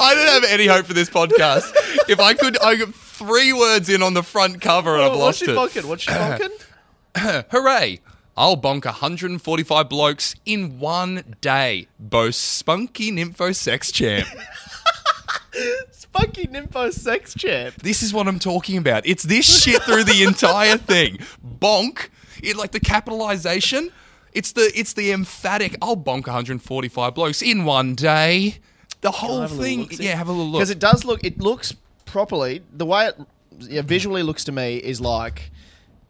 I 0.00 0.14
don't 0.14 0.28
have 0.42 0.44
any 0.50 0.66
hope 0.66 0.86
for 0.86 0.94
this 0.94 1.08
podcast. 1.10 1.72
If 2.08 2.20
I 2.20 2.34
could, 2.34 2.60
I 2.62 2.76
got 2.76 2.94
three 2.94 3.52
words 3.52 3.88
in 3.88 4.02
on 4.02 4.14
the 4.14 4.22
front 4.22 4.60
cover 4.60 4.94
and 4.94 5.02
I've 5.04 5.10
What's 5.10 5.20
lost 5.20 5.38
she 5.40 5.44
it. 5.46 5.56
bonking? 5.56 5.84
What's 5.88 6.02
she 6.02 6.10
bonking? 6.10 7.44
Hooray! 7.50 8.00
I'll 8.38 8.56
bonk 8.56 8.84
145 8.84 9.88
blokes 9.88 10.36
in 10.46 10.78
one 10.78 11.34
day. 11.40 11.88
Boasts 11.98 12.40
Spunky 12.40 13.10
Nympho 13.10 13.52
Sex 13.52 13.90
Champ. 13.90 14.28
Spunky 15.90 16.46
Nympho 16.46 16.92
sex 16.92 17.34
champ. 17.34 17.74
this 17.82 18.00
is 18.00 18.14
what 18.14 18.28
I'm 18.28 18.38
talking 18.38 18.76
about. 18.76 19.04
It's 19.04 19.24
this 19.24 19.62
shit 19.62 19.82
through 19.82 20.04
the 20.04 20.22
entire 20.22 20.76
thing. 20.92 21.18
Bonk. 21.44 22.10
It 22.40 22.56
like 22.56 22.70
the 22.70 22.78
capitalization. 22.80 23.90
It's 24.32 24.52
the 24.52 24.70
it's 24.72 24.92
the 24.92 25.10
emphatic. 25.10 25.76
I'll 25.82 25.96
bonk 25.96 26.28
145 26.28 27.14
blokes 27.14 27.42
in 27.42 27.64
one 27.64 27.96
day. 27.96 28.58
The 29.00 29.10
whole 29.10 29.48
thing. 29.48 29.88
Yeah, 29.90 30.14
have 30.14 30.28
a 30.28 30.32
little 30.32 30.46
look. 30.46 30.60
Because 30.60 30.70
it 30.70 30.78
does 30.78 31.04
look, 31.04 31.24
it 31.24 31.40
looks 31.40 31.74
properly. 32.04 32.62
The 32.72 32.86
way 32.86 33.06
it 33.08 33.16
yeah, 33.58 33.82
visually 33.82 34.22
looks 34.22 34.44
to 34.44 34.52
me 34.52 34.76
is 34.76 35.00
like 35.00 35.50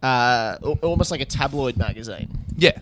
uh, 0.03 0.57
almost 0.83 1.11
like 1.11 1.21
a 1.21 1.25
tabloid 1.27 1.77
magazine. 1.77 2.29
yeah. 2.57 2.79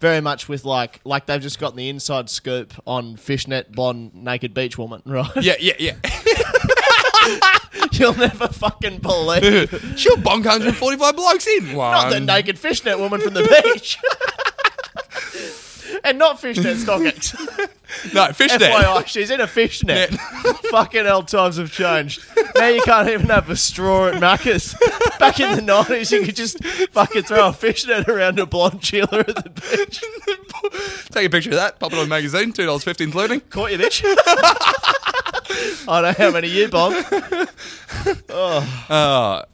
Very 0.00 0.20
much 0.20 0.48
with 0.48 0.64
like 0.64 1.00
like 1.04 1.26
they've 1.26 1.42
just 1.42 1.58
gotten 1.58 1.76
the 1.76 1.88
inside 1.88 2.30
scoop 2.30 2.72
on 2.86 3.16
fishnet 3.16 3.72
blonde 3.72 4.14
naked 4.14 4.54
beach 4.54 4.78
woman, 4.78 5.02
right? 5.06 5.28
Yeah, 5.40 5.56
yeah, 5.58 5.72
yeah. 5.80 5.94
You'll 7.92 8.14
never 8.14 8.46
fucking 8.46 8.98
believe. 8.98 9.70
She'll 9.96 10.16
bonk 10.16 10.44
145 10.46 11.16
blokes 11.16 11.46
in 11.48 11.72
one. 11.74 11.90
Not 11.92 12.10
the 12.10 12.20
naked 12.20 12.60
fishnet 12.60 12.96
woman 13.00 13.20
from 13.20 13.34
the 13.34 13.42
beach. 13.42 13.98
And 16.08 16.18
not 16.18 16.40
fishnet 16.40 16.78
stockings. 16.78 17.34
No, 18.12 18.26
fishnet. 18.32 18.60
FYI, 18.60 19.06
she's 19.06 19.30
in 19.30 19.40
a 19.40 19.46
fishnet. 19.46 20.10
Fucking 20.70 21.06
hell, 21.06 21.22
times 21.22 21.56
have 21.56 21.72
changed. 21.72 22.22
Now 22.54 22.66
you 22.66 22.82
can't 22.82 23.08
even 23.08 23.28
have 23.28 23.48
a 23.48 23.56
straw 23.56 24.08
at 24.08 24.20
Macca's. 24.20 24.76
Back 25.18 25.40
in 25.40 25.56
the 25.56 25.62
nineties, 25.62 26.12
you 26.12 26.22
could 26.22 26.36
just 26.36 26.62
fucking 26.92 27.22
throw 27.22 27.48
a 27.48 27.52
fishnet 27.54 28.06
around 28.06 28.38
a 28.38 28.44
blonde 28.44 28.82
chiller 28.82 29.20
at 29.20 29.34
the 29.34 29.50
beach. 29.50 30.02
Take 31.12 31.28
a 31.28 31.30
picture 31.30 31.48
of 31.48 31.56
that. 31.56 31.80
Pop 31.80 31.94
it 31.94 31.98
on 31.98 32.04
the 32.04 32.10
magazine. 32.10 32.52
Two 32.52 32.66
dollars 32.66 32.84
fifty 32.84 33.04
including. 33.04 33.40
Caught 33.40 33.72
you, 33.72 33.78
bitch. 33.78 34.02
I 35.88 36.02
know 36.02 36.12
how 36.12 36.30
many 36.30 36.48
you 36.48 36.68
bomb. 36.68 36.92
Uh, 38.28 39.44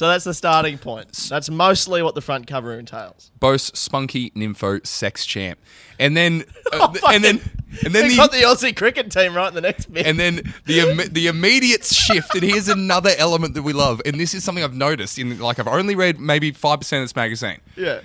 So 0.00 0.08
that's 0.08 0.24
the 0.24 0.32
starting 0.32 0.78
point. 0.78 1.12
That's 1.12 1.50
mostly 1.50 2.02
what 2.02 2.14
the 2.14 2.22
front 2.22 2.46
cover 2.46 2.72
entails. 2.72 3.30
boasts 3.38 3.78
spunky 3.78 4.30
nympho 4.30 4.86
sex 4.86 5.26
champ, 5.26 5.58
and 5.98 6.16
then 6.16 6.44
uh, 6.72 6.88
th- 6.92 7.04
and 7.06 7.22
then 7.22 7.38
and 7.84 7.94
then 7.94 8.08
the, 8.08 8.16
got 8.16 8.32
the 8.32 8.38
Aussie 8.38 8.74
cricket 8.74 9.12
team 9.12 9.36
right 9.36 9.48
in 9.48 9.54
the 9.54 9.60
next 9.60 9.92
bit. 9.92 10.06
and 10.06 10.18
then 10.18 10.54
the 10.64 10.80
Im- 10.80 11.12
the 11.12 11.26
immediate 11.26 11.84
shift. 11.84 12.34
And 12.34 12.42
here's 12.42 12.70
another 12.70 13.10
element 13.18 13.52
that 13.52 13.62
we 13.62 13.74
love, 13.74 14.00
and 14.06 14.18
this 14.18 14.32
is 14.32 14.42
something 14.42 14.64
I've 14.64 14.72
noticed 14.72 15.18
in 15.18 15.38
like 15.38 15.58
I've 15.58 15.68
only 15.68 15.94
read 15.94 16.18
maybe 16.18 16.50
five 16.50 16.78
percent 16.78 17.02
of 17.02 17.04
this 17.04 17.14
magazine. 17.14 17.60
yeah. 17.76 18.00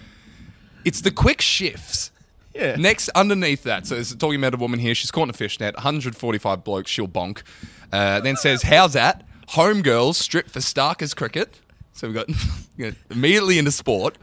It's 0.83 0.99
the 0.99 1.11
quick 1.11 1.39
shifts. 1.39 2.11
Yeah. 2.53 2.75
Next, 2.75 3.07
underneath 3.15 3.63
that, 3.63 3.87
so 3.87 3.95
it's 3.95 4.13
talking 4.13 4.41
about 4.41 4.53
a 4.53 4.57
woman 4.57 4.81
here. 4.81 4.95
She's 4.95 5.11
caught 5.11 5.23
in 5.23 5.29
a 5.29 5.33
fishnet. 5.33 5.75
145 5.75 6.61
blokes. 6.65 6.91
She'll 6.91 7.07
bonk. 7.07 7.41
Uh, 7.89 8.19
then 8.19 8.35
says, 8.35 8.63
"How's 8.63 8.91
that? 8.91 9.23
Homegirls 9.51 10.15
strip 10.15 10.49
for 10.49 10.59
Starkers 10.59 11.15
cricket." 11.15 11.61
So 11.95 12.09
we 12.09 12.13
got, 12.13 12.27
we 12.77 12.83
got 12.83 12.93
immediately 13.09 13.57
into 13.57 13.71
sport. 13.71 14.17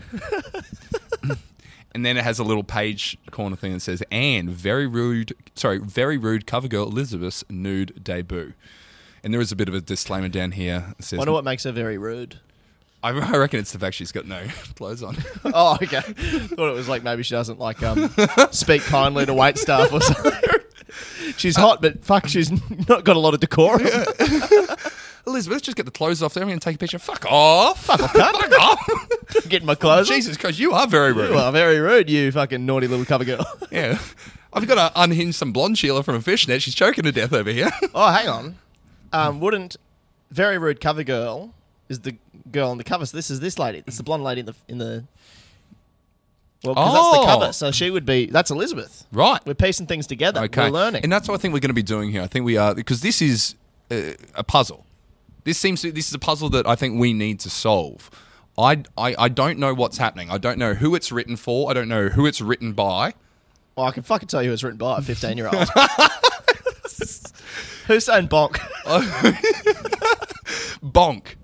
and 1.94 2.04
then 2.06 2.16
it 2.16 2.22
has 2.22 2.38
a 2.38 2.44
little 2.44 2.62
page 2.64 3.16
corner 3.30 3.56
thing 3.56 3.72
that 3.72 3.80
says, 3.80 4.02
"And 4.10 4.50
very 4.50 4.86
rude, 4.86 5.34
sorry, 5.54 5.78
very 5.78 6.18
rude 6.18 6.46
cover 6.46 6.68
girl 6.68 6.84
Elizabeth's 6.84 7.44
nude 7.50 8.04
debut." 8.04 8.52
And 9.24 9.32
there 9.32 9.40
is 9.40 9.52
a 9.52 9.56
bit 9.56 9.68
of 9.68 9.74
a 9.74 9.80
disclaimer 9.80 10.28
down 10.28 10.52
here. 10.52 10.94
It 10.98 11.04
says, 11.04 11.18
Wonder 11.18 11.32
what 11.32 11.44
makes 11.44 11.62
her 11.64 11.72
very 11.72 11.96
rude. 11.96 12.40
I, 13.04 13.10
I 13.10 13.36
reckon 13.36 13.60
it's 13.60 13.72
the 13.72 13.78
fact 13.78 13.94
she's 13.96 14.12
got 14.12 14.26
no 14.26 14.42
clothes 14.76 15.02
on. 15.02 15.16
Oh, 15.44 15.74
okay. 15.82 16.00
Thought 16.00 16.70
it 16.70 16.74
was 16.74 16.88
like 16.88 17.02
maybe 17.02 17.22
she 17.22 17.32
doesn't 17.34 17.58
like 17.58 17.82
um, 17.82 18.12
speak 18.52 18.82
kindly 18.82 19.26
to 19.26 19.34
wait 19.34 19.58
staff 19.58 19.92
or 19.92 20.00
something. 20.00 20.32
She's 21.36 21.56
hot, 21.56 21.80
but 21.80 22.04
fuck, 22.04 22.28
she's 22.28 22.50
not 22.88 23.04
got 23.04 23.16
a 23.16 23.18
lot 23.18 23.34
of 23.34 23.40
decorum. 23.40 23.86
Elizabeth, 25.26 25.54
let's 25.56 25.64
just 25.66 25.76
get 25.76 25.84
the 25.86 25.92
clothes 25.92 26.22
off 26.22 26.34
there. 26.34 26.42
I'm 26.42 26.48
going 26.48 26.58
to 26.58 26.64
take 26.64 26.76
a 26.76 26.78
picture. 26.78 26.98
Fuck 26.98 27.24
off. 27.30 27.84
Fuck 27.84 28.00
off. 28.02 28.12
Fuck 28.12 28.52
off. 28.60 29.48
Getting 29.48 29.66
my 29.66 29.74
clothes. 29.76 30.10
on. 30.10 30.16
Jesus 30.16 30.36
Christ, 30.36 30.58
you 30.58 30.72
are 30.72 30.86
very 30.86 31.12
rude. 31.12 31.30
You 31.30 31.38
are 31.38 31.52
very 31.52 31.78
rude, 31.78 32.10
you 32.10 32.32
fucking 32.32 32.66
naughty 32.66 32.88
little 32.88 33.04
cover 33.04 33.24
girl. 33.24 33.44
Yeah. 33.70 33.98
I've 34.52 34.66
got 34.66 34.74
to 34.74 35.00
unhinge 35.00 35.34
some 35.34 35.52
blonde 35.52 35.78
Sheila 35.78 36.02
from 36.02 36.16
a 36.16 36.20
fishnet. 36.20 36.60
She's 36.60 36.74
choking 36.74 37.04
to 37.04 37.12
death 37.12 37.32
over 37.32 37.50
here. 37.50 37.70
oh, 37.94 38.10
hang 38.12 38.28
on. 38.28 38.56
Um, 39.12 39.40
wouldn't 39.40 39.76
very 40.30 40.58
rude 40.58 40.80
cover 40.80 41.04
girl 41.04 41.54
is 41.88 42.00
the 42.00 42.16
girl 42.50 42.70
on 42.70 42.76
the 42.78 42.84
cover? 42.84 43.06
So 43.06 43.16
this 43.16 43.30
is 43.30 43.40
this 43.40 43.58
lady. 43.58 43.80
This 43.80 43.94
is 43.94 43.98
the 43.98 44.04
blonde 44.04 44.24
lady 44.24 44.40
in 44.40 44.46
the 44.46 44.54
in 44.68 44.78
the. 44.78 45.04
Well, 46.64 46.74
because 46.74 46.92
that's 46.92 47.06
Oh. 47.06 47.20
the 47.20 47.26
cover. 47.26 47.52
So 47.52 47.70
she 47.70 47.90
would 47.90 48.04
be. 48.04 48.26
That's 48.26 48.50
Elizabeth. 48.50 49.04
right. 49.12 49.40
We're 49.46 49.54
piecing 49.54 49.86
things 49.86 50.06
together. 50.06 50.42
Okay. 50.42 50.64
We're 50.64 50.70
learning. 50.70 51.02
And 51.02 51.10
that's 51.12 51.28
what 51.28 51.34
I 51.34 51.38
think 51.38 51.54
we're 51.54 51.60
going 51.60 51.70
to 51.70 51.74
be 51.74 51.82
doing 51.82 52.10
here. 52.10 52.22
I 52.22 52.26
think 52.26 52.44
we 52.44 52.56
are, 52.56 52.74
because 52.74 53.00
this 53.00 53.22
is 53.22 53.54
uh, 53.90 54.12
a 54.34 54.44
puzzle. 54.44 54.84
This 55.44 55.58
seems 55.58 55.82
to, 55.82 55.92
this 55.92 56.08
is 56.08 56.14
a 56.14 56.18
puzzle 56.18 56.48
that 56.50 56.66
I 56.66 56.74
think 56.76 56.98
we 57.00 57.12
need 57.12 57.40
to 57.40 57.50
solve. 57.50 58.10
I, 58.58 58.82
I, 58.96 59.14
I 59.18 59.28
don't 59.28 59.58
know 59.58 59.74
what's 59.74 59.98
happening. 59.98 60.30
I 60.30 60.38
don't 60.38 60.58
know 60.58 60.74
who 60.74 60.94
it's 60.94 61.10
written 61.10 61.36
for. 61.36 61.70
I 61.70 61.74
don't 61.74 61.88
know 61.88 62.08
who 62.08 62.26
it's 62.26 62.40
written 62.40 62.72
by. 62.74 63.14
well, 63.76 63.86
I 63.86 63.92
can 63.92 64.02
fucking 64.02 64.28
tell 64.28 64.42
you 64.42 64.50
who 64.50 64.52
it's 64.54 64.62
written 64.62 64.78
by 64.78 64.98
a 64.98 65.02
fifteen-year-old. 65.02 65.68
Who's 67.88 68.04
saying 68.04 68.28
bonk? 68.28 68.58
Bonk. 70.82 71.34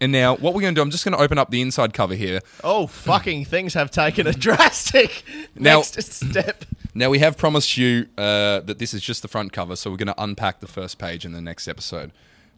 And 0.00 0.12
now, 0.12 0.36
what 0.36 0.52
we're 0.52 0.60
going 0.60 0.74
to 0.74 0.78
do, 0.78 0.82
I'm 0.82 0.90
just 0.90 1.04
going 1.06 1.16
to 1.16 1.22
open 1.22 1.38
up 1.38 1.50
the 1.50 1.62
inside 1.62 1.94
cover 1.94 2.14
here. 2.14 2.40
Oh, 2.62 2.86
fucking 2.86 3.46
things 3.46 3.72
have 3.74 3.90
taken 3.90 4.26
a 4.26 4.32
drastic 4.32 5.22
Now- 5.54 5.78
next 5.78 6.12
step. 6.12 6.64
Now, 6.94 7.08
we 7.10 7.18
have 7.20 7.36
promised 7.38 7.76
you 7.78 8.06
uh, 8.18 8.60
that 8.60 8.78
this 8.78 8.92
is 8.94 9.00
just 9.02 9.22
the 9.22 9.28
front 9.28 9.52
cover, 9.54 9.74
so 9.76 9.90
we're 9.90 9.96
going 9.96 10.06
to 10.08 10.22
unpack 10.22 10.60
the 10.60 10.66
first 10.66 10.98
page 10.98 11.24
in 11.24 11.32
the 11.32 11.40
next 11.40 11.66
episode. 11.68 12.10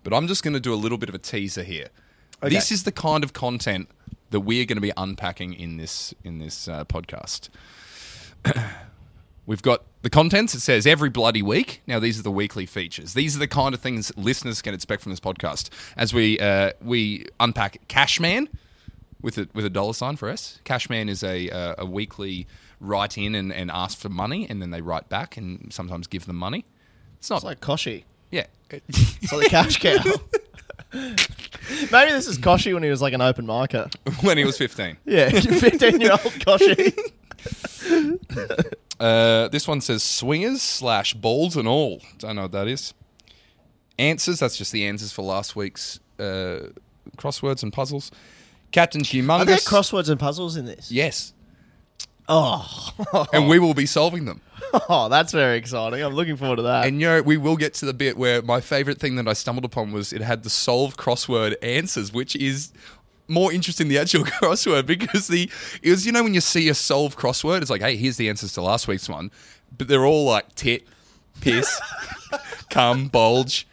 But 0.05 0.15
I'm 0.15 0.29
just 0.29 0.43
going 0.43 0.55
to 0.55 0.61
do 0.61 0.73
a 0.73 0.77
little 0.77 0.99
bit 0.99 1.09
of 1.09 1.15
a 1.15 1.19
teaser 1.19 1.63
here. 1.63 1.89
Okay. 2.43 2.55
This 2.55 2.71
is 2.71 2.85
the 2.85 2.93
kind 2.93 3.25
of 3.25 3.33
content 3.33 3.89
that 4.31 4.41
we're 4.41 4.65
going 4.65 4.77
to 4.77 4.83
be 4.83 4.93
unpacking 4.97 5.55
in 5.55 5.77
this 5.77 6.15
in 6.25 6.39
this 6.39 6.69
uh, 6.69 6.85
podcast. 6.85 7.49
We've 9.47 9.63
got 9.63 9.83
the 10.03 10.11
contents. 10.11 10.55
It 10.55 10.61
says 10.61 10.87
every 10.87 11.09
bloody 11.09 11.43
week. 11.43 11.83
Now 11.87 11.99
these 11.99 12.19
are 12.19 12.23
the 12.23 12.31
weekly 12.31 12.67
features. 12.67 13.15
These 13.15 13.35
are 13.35 13.39
the 13.39 13.49
kind 13.49 13.75
of 13.75 13.81
things 13.81 14.13
listeners 14.17 14.61
can 14.61 14.75
expect 14.75 15.03
from 15.03 15.11
this 15.11 15.21
podcast. 15.21 15.71
As 15.97 16.13
we 16.13 16.39
uh, 16.39 16.73
we 16.83 17.27
unpack 17.41 17.89
Cashman 17.89 18.49
with 19.23 19.39
a 19.39 19.49
with 19.55 19.65
a 19.65 19.71
dollar 19.71 19.95
sign 19.95 20.17
for 20.17 20.29
us. 20.29 20.61
Cashman 20.65 21.09
is 21.09 21.23
a 21.23 21.49
uh, 21.51 21.75
a 21.79 21.87
weekly 21.87 22.47
write 22.81 23.19
in 23.19 23.35
and, 23.35 23.53
and 23.53 23.71
ask 23.71 23.99
for 23.99 24.09
money, 24.09 24.47
and 24.49 24.63
then 24.63 24.71
they 24.71 24.81
write 24.81 25.09
back 25.09 25.37
and 25.37 25.73
sometimes 25.73 26.07
give 26.07 26.27
them 26.27 26.37
money. 26.37 26.65
It's 27.19 27.31
not 27.31 27.37
It's 27.37 27.45
like 27.45 27.61
Koshi. 27.61 28.05
Yeah. 28.31 28.47
Like 28.73 28.87
the 28.87 29.47
cash 29.49 29.79
cow. 29.79 30.03
Maybe 31.93 32.13
this 32.13 32.27
is 32.27 32.39
Koshi 32.47 32.73
when 32.75 32.83
he 32.83 32.91
was 32.91 33.03
like 33.03 33.13
an 33.13 33.21
open 33.21 33.47
micer. 33.47 33.93
when 34.23 34.39
he 34.39 34.45
was 34.45 34.57
fifteen. 34.59 34.97
Yeah, 35.05 35.29
15 35.31 36.01
year 36.01 36.13
old 36.13 36.21
Koshi. 36.21 36.97
Uh, 39.01 39.47
this 39.49 39.69
one 39.69 39.81
says 39.81 40.03
swingers 40.03 40.61
slash 40.61 41.15
balls 41.15 41.57
and 41.57 41.69
all. 41.69 42.03
Don't 42.19 42.35
know 42.35 42.43
what 42.43 42.51
that 42.53 42.67
is. 42.67 42.95
Answers. 43.97 44.41
That's 44.41 44.57
just 44.59 44.73
the 44.73 44.85
answers 44.87 45.13
for 45.13 45.23
last 45.23 45.55
week's 45.55 46.01
uh, 46.19 46.71
crosswords 47.17 47.63
and 47.63 47.73
puzzles. 47.73 48.11
Captain 48.73 49.03
Are 49.03 49.05
there 49.05 49.23
Humongous. 49.23 49.69
crosswords 49.69 50.11
and 50.11 50.19
puzzles 50.19 50.57
in 50.57 50.65
this? 50.65 50.91
yes, 50.91 51.33
Oh. 52.29 53.27
and 53.33 53.49
we 53.49 53.59
will 53.59 53.75
be 53.75 53.87
solving 53.87 54.25
them. 54.25 54.41
oh, 54.89 55.09
that's 55.09 55.33
very 55.33 55.57
exciting. 55.57 56.03
I'm 56.03 56.15
looking 56.15 56.37
forward 56.37 56.57
to 56.57 56.63
that. 56.63 56.87
And 56.87 57.01
you 57.01 57.07
know, 57.07 57.23
we 57.23 57.37
will 57.37 57.57
get 57.57 57.75
to 57.75 57.87
the 57.87 57.95
bit 57.95 58.17
where 58.17 58.43
my 58.43 58.61
favorite 58.61 58.99
thing 58.99 59.17
that 59.17 59.27
I 59.27 59.33
stumbled 59.33 59.65
upon 59.65 59.93
was 59.93 60.13
it 60.13 60.21
had 60.21 60.43
the 60.43 60.51
solve 60.51 60.97
crossword 60.97 61.57
answers, 61.63 62.13
which 62.13 62.37
is 62.37 62.73
more 63.29 63.53
interesting 63.53 63.89
than 63.89 63.95
the 63.95 64.01
actual 64.01 64.25
crossword 64.25 64.87
because 64.87 65.29
the 65.29 65.51
it 65.83 65.91
was 65.91 66.07
you 66.07 66.13
know 66.13 66.23
when 66.23 66.35
you 66.35 66.41
see 66.41 66.69
a 66.69 66.75
solve 66.75 67.17
crossword, 67.17 67.63
it's 67.63 67.71
like, 67.71 67.81
hey, 67.81 67.97
here's 67.97 68.17
the 68.17 68.29
answers 68.29 68.53
to 68.55 68.63
last 68.63 68.89
week's 68.89 69.09
one, 69.09 69.31
but 69.77 69.89
they're 69.89 70.07
all 70.07 70.25
like 70.25 70.55
tit, 70.55 70.87
piss, 71.41 71.81
cum, 72.71 73.09
bulge, 73.09 73.67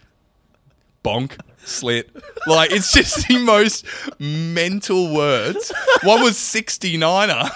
bonk, 1.03 1.37
slit. 1.65 2.09
Like 2.47 2.71
it's 2.71 2.93
just 2.93 3.27
the 3.27 3.37
most 3.39 3.85
mental 4.19 5.13
words. 5.13 5.73
One 6.03 6.21
was 6.21 6.35
69er. 6.35 7.49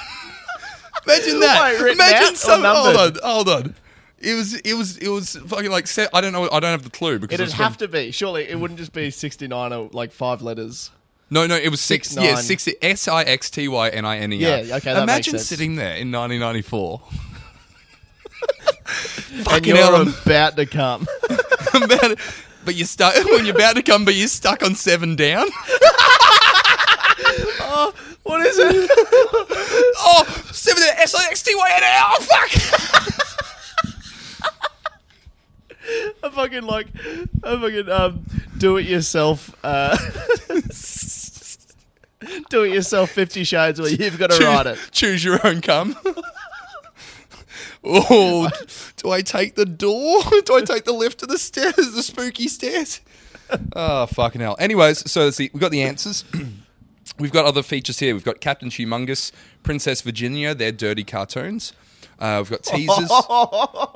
Imagine 1.06 1.40
that. 1.42 1.80
Wait, 1.82 1.92
Imagine 1.94 2.36
some. 2.36 2.64
Hold 2.64 2.96
on, 2.96 3.16
hold 3.24 3.50
on. 3.50 3.76
It 4.22 4.36
was, 4.36 4.54
it 4.56 4.74
was, 4.74 4.98
it 4.98 5.08
was 5.08 5.36
fucking 5.48 5.72
like. 5.72 5.88
Se- 5.88 6.10
I 6.14 6.20
don't 6.22 6.34
know. 6.34 6.46
I 6.52 6.60
don't 6.60 6.72
have 6.72 6.84
the 6.84 6.90
clue 6.90 7.20
because 7.20 7.36
It'd 7.36 7.46
it's 7.48 7.54
have 7.56 7.74
from- 7.78 7.80
to 7.80 7.88
be. 7.88 8.12
Surely 8.12 8.44
it 8.50 8.60
wouldn't 8.60 8.78
just 8.80 8.92
be 8.94 9.10
69 9.12 9.72
or 9.74 9.90
like 9.94 10.12
five 10.12 10.42
letters. 10.42 10.92
No, 11.30 11.46
no, 11.48 11.56
it 11.56 11.70
was 11.70 11.80
six. 11.80 12.10
Six, 12.10 12.22
yeah, 12.24 12.34
nine. 12.34 12.44
six. 12.44 12.68
S 12.82 13.08
I 13.08 13.22
X 13.24 13.50
T 13.50 13.68
Y 13.68 13.90
N 13.90 14.04
I 14.04 14.18
N 14.18 14.34
E 14.34 14.44
R. 14.46 14.58
Yeah, 14.64 14.76
okay, 14.78 14.94
that 14.94 15.06
makes 15.06 15.28
Imagine 15.28 15.32
sense. 15.34 15.46
sitting 15.48 15.76
there 15.76 15.96
in 15.96 16.12
1994. 16.12 17.02
and 19.32 19.46
Fucking 19.46 19.64
you're 19.68 19.78
hell, 19.78 19.96
I'm- 19.96 20.14
about 20.26 20.56
to 20.58 20.66
come. 20.66 21.08
about 21.30 22.12
it. 22.12 22.20
But 22.66 22.76
you're 22.76 22.88
stuck 22.88 23.16
when 23.26 23.46
you're 23.46 23.56
about 23.56 23.76
to 23.78 23.84
come, 23.84 24.04
but 24.06 24.16
you're 24.16 24.28
stuck 24.28 24.64
on 24.64 24.76
seven 24.76 25.16
down. 25.16 25.46
What 28.24 28.46
is 28.46 28.58
it? 28.60 28.92
Oh, 30.02 30.24
seven. 30.52 30.82
S 30.98 31.14
I 31.14 31.28
X 31.30 31.44
T 31.44 31.54
Y 31.56 31.70
N 31.76 31.84
R. 31.84 32.06
Oh, 32.08 32.22
fuck. 32.22 32.52
a 36.24 36.32
fucking 36.32 36.64
like 36.64 36.88
a 37.44 37.60
fucking 37.60 37.90
um 37.90 38.24
do 38.58 38.78
it 38.78 38.86
yourself 38.86 39.54
uh 39.64 39.98
do 42.50 42.64
it 42.64 42.74
yourself 42.74 43.10
50 43.12 43.44
shades 43.44 43.80
where 43.82 43.90
you've 43.90 44.18
got 44.20 44.32
to 44.32 44.46
write 44.46 44.68
it. 44.68 44.78
Choose 44.92 45.24
your 45.24 45.46
own 45.46 45.62
cum. 45.62 45.96
oh, 47.84 48.50
do 48.98 49.12
I 49.12 49.22
take 49.22 49.56
the 49.56 49.66
door? 49.66 50.22
Do 50.46 50.56
I 50.56 50.62
take 50.62 50.86
the 50.86 50.94
lift 50.94 51.20
to 51.20 51.26
the 51.26 51.38
stairs, 51.38 51.76
the 51.76 52.04
spooky 52.04 52.48
stairs? 52.48 53.02
Oh, 53.76 54.06
fucking 54.06 54.42
hell. 54.42 54.56
Anyways, 54.60 55.10
so 55.10 55.24
let's 55.26 55.38
see. 55.38 55.50
We've 55.54 55.62
got 55.62 55.72
the 55.72 55.82
answers. 55.82 56.24
We've 57.20 57.32
got 57.32 57.46
other 57.46 57.64
features 57.64 58.00
here. 58.00 58.14
We've 58.14 58.24
got 58.24 58.40
Captain 58.40 58.70
Humongous, 58.70 59.32
Princess 59.64 60.02
Virginia, 60.02 60.56
they're 60.56 60.72
dirty 60.72 61.04
cartoons. 61.04 61.74
Uh, 62.18 62.38
we've 62.44 62.50
got 62.50 62.64
teasers. 62.64 63.10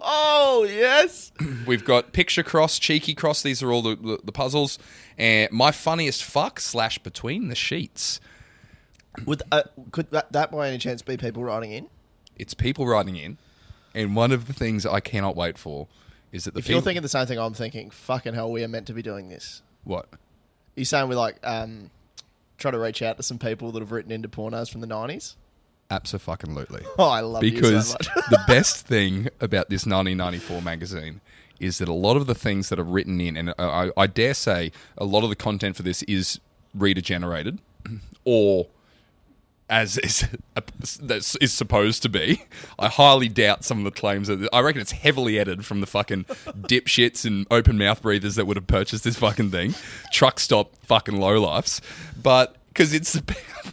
Oh, 0.05 0.65
yes. 0.69 1.31
We've 1.65 1.83
got 1.83 2.13
Picture 2.13 2.43
Cross, 2.43 2.79
Cheeky 2.79 3.15
Cross. 3.15 3.41
These 3.41 3.63
are 3.63 3.71
all 3.71 3.81
the, 3.81 3.95
the, 3.95 4.19
the 4.23 4.31
puzzles. 4.31 4.77
And 5.17 5.51
My 5.51 5.71
Funniest 5.71 6.23
Fuck 6.23 6.59
slash 6.59 6.99
Between 6.99 7.47
the 7.47 7.55
Sheets. 7.55 8.19
Would 9.25 9.41
uh, 9.51 9.63
could 9.91 10.11
that, 10.11 10.31
that 10.31 10.51
by 10.51 10.67
any 10.69 10.77
chance 10.77 11.01
be 11.01 11.17
people 11.17 11.43
writing 11.43 11.71
in? 11.71 11.87
It's 12.37 12.53
people 12.53 12.85
writing 12.85 13.15
in. 13.15 13.37
And 13.95 14.15
one 14.15 14.31
of 14.31 14.45
the 14.47 14.53
things 14.53 14.85
I 14.85 14.99
cannot 14.99 15.35
wait 15.35 15.57
for 15.57 15.87
is 16.31 16.43
that 16.45 16.53
the 16.53 16.59
If 16.59 16.65
people. 16.65 16.75
you're 16.75 16.81
thinking 16.83 17.01
the 17.01 17.09
same 17.09 17.25
thing 17.25 17.39
I'm 17.39 17.53
thinking, 17.53 17.89
fucking 17.89 18.33
hell, 18.35 18.51
we 18.51 18.63
are 18.63 18.67
meant 18.67 18.87
to 18.87 18.93
be 18.93 19.01
doing 19.01 19.29
this. 19.29 19.61
what? 19.83 20.07
You're 20.75 20.85
saying 20.85 21.09
we're 21.09 21.15
like 21.15 21.37
um 21.43 21.89
try 22.63 22.71
to 22.71 22.79
reach 22.79 23.01
out 23.01 23.17
to 23.17 23.23
some 23.23 23.37
people 23.37 23.71
that 23.73 23.81
have 23.81 23.91
written 23.91 24.11
into 24.11 24.27
pornos 24.29 24.71
from 24.71 24.81
the 24.81 24.87
90s? 24.87 25.35
Absolutely. 25.91 26.81
Oh, 26.97 27.09
I 27.09 27.19
love 27.19 27.41
because 27.41 27.95
you 27.99 28.05
so 28.05 28.21
the 28.29 28.41
best 28.47 28.87
thing 28.87 29.27
about 29.41 29.69
this 29.69 29.85
1994 29.85 30.61
magazine 30.61 31.21
is 31.59 31.77
that 31.77 31.87
a 31.87 31.93
lot 31.93 32.17
of 32.17 32.25
the 32.25 32.33
things 32.33 32.69
that 32.69 32.79
are 32.79 32.83
written 32.83 33.19
in, 33.21 33.37
and 33.37 33.53
I, 33.59 33.91
I 33.95 34.07
dare 34.07 34.33
say 34.33 34.71
a 34.97 35.05
lot 35.05 35.23
of 35.23 35.29
the 35.29 35.35
content 35.35 35.75
for 35.75 35.83
this 35.83 36.01
is 36.03 36.39
reader 36.73 37.01
generated, 37.01 37.59
or 38.25 38.67
as 39.69 39.97
is, 39.97 41.51
supposed 41.51 42.03
to 42.03 42.09
be. 42.09 42.43
I 42.77 42.89
highly 42.89 43.29
doubt 43.29 43.63
some 43.63 43.79
of 43.79 43.83
the 43.85 43.91
claims. 43.91 44.27
That, 44.27 44.47
I 44.51 44.59
reckon 44.59 44.81
it's 44.81 44.91
heavily 44.91 45.39
edited 45.39 45.65
from 45.65 45.81
the 45.81 45.87
fucking 45.87 46.25
dipshits 46.25 47.25
and 47.25 47.47
open 47.49 47.77
mouth 47.77 48.01
breathers 48.01 48.35
that 48.35 48.45
would 48.45 48.57
have 48.57 48.67
purchased 48.67 49.03
this 49.03 49.17
fucking 49.17 49.51
thing. 49.51 49.75
Truck 50.11 50.39
stop 50.39 50.75
fucking 50.83 51.15
lowlifes. 51.15 51.81
But 52.21 52.57
because 52.69 52.93
it's, 52.93 53.19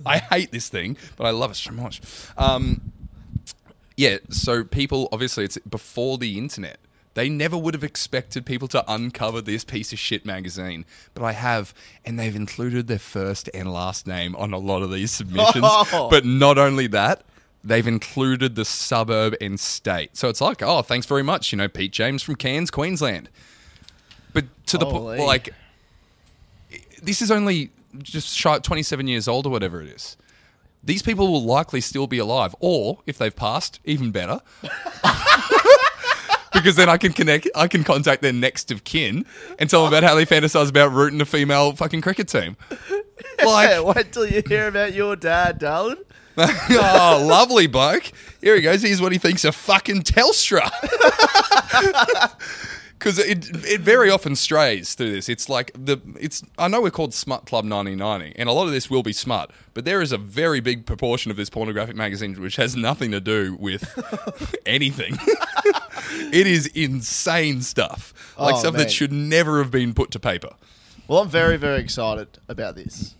I 0.06 0.18
hate 0.18 0.52
this 0.52 0.68
thing, 0.68 0.96
but 1.16 1.26
I 1.26 1.30
love 1.30 1.50
it 1.50 1.56
so 1.56 1.72
much. 1.72 2.00
Um, 2.36 2.92
yeah, 3.96 4.18
so 4.30 4.64
people 4.64 5.08
obviously 5.12 5.44
it's 5.44 5.58
before 5.58 6.18
the 6.18 6.38
internet. 6.38 6.78
They 7.14 7.28
never 7.28 7.58
would 7.58 7.74
have 7.74 7.82
expected 7.82 8.46
people 8.46 8.68
to 8.68 8.84
uncover 8.86 9.40
this 9.40 9.64
piece 9.64 9.92
of 9.92 9.98
shit 9.98 10.24
magazine, 10.24 10.84
but 11.12 11.24
I 11.24 11.32
have, 11.32 11.74
and 12.04 12.18
they've 12.18 12.34
included 12.36 12.86
their 12.86 13.00
first 13.00 13.50
and 13.52 13.72
last 13.72 14.06
name 14.06 14.36
on 14.36 14.52
a 14.52 14.58
lot 14.58 14.82
of 14.82 14.92
these 14.92 15.10
submissions. 15.10 15.64
Oh. 15.66 16.08
But 16.10 16.24
not 16.24 16.56
only 16.56 16.86
that, 16.88 17.24
they've 17.64 17.86
included 17.86 18.54
the 18.54 18.64
suburb 18.64 19.34
and 19.40 19.58
state. 19.58 20.16
So 20.16 20.28
it's 20.28 20.40
like, 20.40 20.62
oh, 20.62 20.82
thanks 20.82 21.06
very 21.06 21.22
much, 21.22 21.52
you 21.52 21.58
know, 21.58 21.68
Pete 21.68 21.92
James 21.92 22.22
from 22.22 22.36
Cairns, 22.36 22.70
Queensland. 22.70 23.28
But 24.32 24.44
to 24.66 24.78
the 24.78 24.86
point, 24.86 25.20
like, 25.20 25.52
this 27.02 27.20
is 27.20 27.30
only 27.30 27.70
just 27.98 28.36
shy 28.36 28.58
27 28.58 29.08
years 29.08 29.26
old 29.26 29.46
or 29.46 29.50
whatever 29.50 29.82
it 29.82 29.88
is. 29.88 30.16
These 30.82 31.02
people 31.02 31.30
will 31.30 31.44
likely 31.44 31.80
still 31.80 32.06
be 32.06 32.18
alive, 32.18 32.54
or 32.60 33.00
if 33.04 33.18
they've 33.18 33.34
passed, 33.34 33.80
even 33.84 34.12
better. 34.12 34.40
because 36.52 36.76
then 36.76 36.88
I 36.88 36.96
can 36.96 37.12
connect. 37.12 37.48
I 37.54 37.68
can 37.68 37.84
contact 37.84 38.22
their 38.22 38.32
next 38.32 38.70
of 38.70 38.84
kin 38.84 39.24
and 39.58 39.68
tell 39.68 39.84
them 39.84 39.92
about 39.92 40.02
how 40.02 40.14
they 40.14 40.26
fantasize 40.26 40.68
about 40.68 40.92
rooting 40.92 41.20
a 41.20 41.24
female 41.24 41.74
fucking 41.74 42.00
cricket 42.00 42.28
team. 42.28 42.56
Like, 43.44 43.84
Wait 43.84 44.12
till 44.12 44.26
you 44.26 44.42
hear 44.46 44.68
about 44.68 44.94
your 44.94 45.14
dad, 45.14 45.58
darling. 45.58 45.98
oh, 46.38 47.26
lovely 47.26 47.66
bloke. 47.66 48.12
Here 48.40 48.54
he 48.56 48.62
goes. 48.62 48.82
Here's 48.82 49.00
what 49.00 49.12
he 49.12 49.18
thinks 49.18 49.44
of 49.44 49.54
fucking 49.54 50.02
Telstra. 50.02 50.70
Because 53.00 53.18
it 53.18 53.48
it 53.66 53.80
very 53.80 54.10
often 54.10 54.36
strays 54.36 54.94
through 54.94 55.10
this. 55.10 55.30
It's 55.30 55.48
like 55.48 55.72
the 55.74 55.98
it's 56.20 56.42
I 56.58 56.68
know 56.68 56.82
we're 56.82 56.90
called 56.90 57.14
Smut 57.14 57.46
Club 57.46 57.64
1990, 57.64 58.38
and 58.38 58.46
a 58.46 58.52
lot 58.52 58.66
of 58.66 58.72
this 58.72 58.90
will 58.90 59.02
be 59.02 59.14
smut, 59.14 59.50
but 59.72 59.86
there 59.86 60.02
is 60.02 60.12
a 60.12 60.18
very 60.18 60.60
big 60.60 60.84
proportion 60.84 61.30
of 61.30 61.38
this 61.38 61.48
pornographic 61.48 61.96
magazine 61.96 62.34
which 62.40 62.56
has 62.56 62.76
nothing 62.76 63.10
to 63.12 63.20
do 63.20 63.56
with 63.58 63.82
anything. 64.66 65.16
it 66.32 66.46
is 66.46 66.66
insane 66.68 67.62
stuff, 67.62 68.12
like 68.38 68.54
Oh, 68.54 68.58
stuff 68.58 68.74
man. 68.74 68.82
that 68.82 68.90
should 68.90 69.12
never 69.12 69.62
have 69.62 69.70
been 69.70 69.94
put 69.94 70.10
to 70.10 70.20
paper. 70.20 70.50
Well, 71.08 71.20
I'm 71.20 71.28
very, 71.30 71.56
very 71.56 71.80
excited 71.80 72.38
about 72.48 72.74
this. 72.76 73.14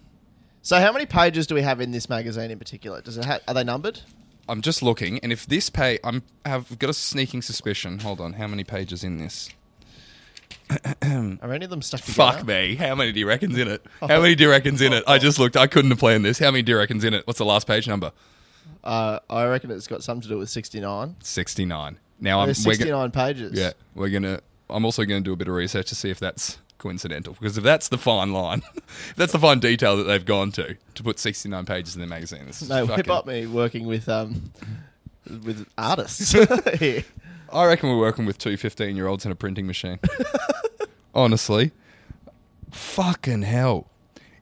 So, 0.62 0.79
how 0.79 0.93
many 0.93 1.07
pages 1.07 1.47
do 1.47 1.55
we 1.55 1.62
have 1.62 1.81
in 1.81 1.90
this 1.90 2.09
magazine 2.11 2.51
in 2.51 2.59
particular? 2.59 3.01
Does 3.01 3.16
it 3.16 3.25
ha- 3.25 3.38
are 3.49 3.55
they 3.55 3.64
numbered? 3.64 4.01
I'm 4.47 4.61
just 4.61 4.83
looking, 4.83 5.19
and 5.21 5.33
if 5.33 5.47
this 5.47 5.71
page, 5.71 6.01
I'm 6.05 6.23
have 6.45 6.79
got 6.79 6.90
a 6.90 6.95
sneaking 6.95 7.40
suspicion. 7.40 8.01
Hold 8.01 8.21
on, 8.21 8.35
how 8.35 8.47
many 8.47 8.62
pages 8.62 9.03
in 9.03 9.16
this? 9.16 9.49
Are 11.43 11.53
any 11.53 11.65
of 11.65 11.71
them 11.71 11.83
stuck 11.83 12.01
together? 12.01 12.33
Fuck 12.39 12.47
me. 12.47 12.75
How 12.77 12.95
many 12.95 13.13
do 13.13 13.21
you 13.21 13.27
reckon's 13.27 13.59
in 13.59 13.69
it? 13.69 13.85
How 14.01 14.21
many 14.21 14.35
do 14.35 14.45
you 14.45 14.51
reckon's 14.51 14.81
in 14.81 14.93
it? 14.93 15.05
I 15.07 15.19
just 15.19 15.39
looked. 15.39 15.57
I 15.57 15.67
couldn't 15.67 15.91
have 15.91 15.99
planned 15.99 16.25
this. 16.25 16.39
How 16.39 16.51
many 16.51 16.63
do 16.63 16.73
you 16.73 16.79
reckon's 16.79 17.05
in 17.05 17.15
it? 17.15 17.27
What's 17.27 17.39
the 17.39 17.45
last 17.45 17.67
page 17.67 17.89
number? 17.89 18.13
Uh, 18.85 19.19
I 19.29 19.47
reckon 19.47 19.71
it's 19.71 19.87
got 19.87 20.03
something 20.03 20.23
to 20.23 20.29
do 20.29 20.39
with 20.39 20.49
69. 20.49 21.17
69. 21.21 21.99
Now 22.21 22.41
I'm 22.41 22.47
There's 22.47 22.65
we're 22.67 22.75
69 22.75 23.11
pages. 23.11 23.53
Yeah, 23.59 23.73
we're 23.95 24.11
going 24.11 24.23
to 24.23 24.41
I'm 24.69 24.85
also 24.85 25.05
going 25.05 25.23
to 25.23 25.29
do 25.29 25.33
a 25.33 25.37
bit 25.37 25.49
of 25.49 25.55
research 25.55 25.89
to 25.89 25.95
see 25.95 26.11
if 26.11 26.19
that's 26.21 26.59
coincidental 26.79 27.35
because 27.35 27.59
if 27.59 27.65
that's 27.65 27.89
the 27.89 27.99
fine 27.99 28.33
line, 28.33 28.63
if 28.77 29.15
that's 29.17 29.33
the 29.33 29.39
fine 29.39 29.59
detail 29.59 29.97
that 29.97 30.05
they've 30.05 30.25
gone 30.25 30.51
to 30.53 30.77
to 30.95 31.03
put 31.03 31.19
69 31.19 31.65
pages 31.67 31.95
in 31.95 32.01
their 32.01 32.09
magazine. 32.09 32.47
This 32.47 32.63
is 32.63 32.69
No, 32.69 32.85
whip 32.87 32.97
fucking- 32.97 33.11
up 33.13 33.27
me 33.27 33.47
working 33.47 33.87
with 33.87 34.09
um 34.09 34.53
with 35.29 35.67
artists 35.77 36.33
here. 36.79 37.05
I 37.53 37.67
reckon 37.67 37.89
we're 37.89 37.99
working 37.99 38.27
with 38.27 38.39
two 38.39 38.57
15 38.57 38.97
year 38.97 39.07
olds 39.07 39.25
in 39.25 39.33
a 39.33 39.35
printing 39.35 39.67
machine. 39.67 39.99
Honestly. 41.15 41.73
Fucking 42.71 43.43
hell. 43.43 43.89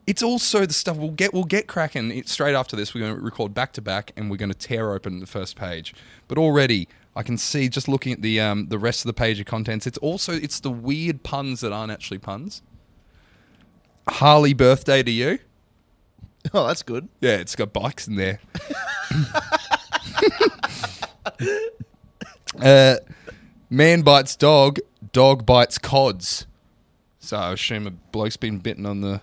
It's 0.05 0.23
also 0.23 0.65
the 0.65 0.73
stuff 0.73 0.97
we'll 0.97 1.11
get. 1.11 1.33
We'll 1.33 1.43
get 1.43 1.67
cracking 1.67 2.11
it, 2.11 2.27
straight 2.27 2.55
after 2.55 2.75
this. 2.75 2.93
We're 2.93 3.01
going 3.01 3.15
to 3.15 3.21
record 3.21 3.53
back 3.53 3.73
to 3.73 3.81
back, 3.81 4.11
and 4.17 4.31
we're 4.31 4.37
going 4.37 4.51
to 4.51 4.57
tear 4.57 4.91
open 4.91 5.19
the 5.19 5.27
first 5.27 5.55
page. 5.55 5.93
But 6.27 6.39
already, 6.39 6.87
I 7.15 7.21
can 7.21 7.37
see 7.37 7.69
just 7.69 7.87
looking 7.87 8.13
at 8.13 8.23
the 8.23 8.39
um, 8.39 8.69
the 8.69 8.79
rest 8.79 9.01
of 9.01 9.07
the 9.07 9.13
page 9.13 9.39
of 9.39 9.45
contents. 9.45 9.85
It's 9.85 9.99
also 9.99 10.33
it's 10.33 10.59
the 10.59 10.71
weird 10.71 11.21
puns 11.21 11.61
that 11.61 11.71
aren't 11.71 11.91
actually 11.91 12.17
puns. 12.17 12.63
Harley 14.07 14.53
birthday 14.53 15.03
to 15.03 15.11
you. 15.11 15.39
Oh, 16.53 16.67
that's 16.67 16.83
good. 16.83 17.09
Yeah, 17.19 17.35
it's 17.35 17.53
got 17.53 17.73
bikes 17.73 18.07
in 18.07 18.15
there. 18.15 18.39
uh, 22.61 22.95
man 23.69 24.01
bites 24.01 24.35
dog, 24.35 24.79
dog 25.11 25.45
bites 25.45 25.77
cods. 25.77 26.45
So 27.19 27.37
I 27.37 27.53
assume 27.53 27.87
a 27.87 27.91
bloke's 27.91 28.37
been 28.37 28.59
bitten 28.59 28.85
on 28.85 29.01
the 29.01 29.21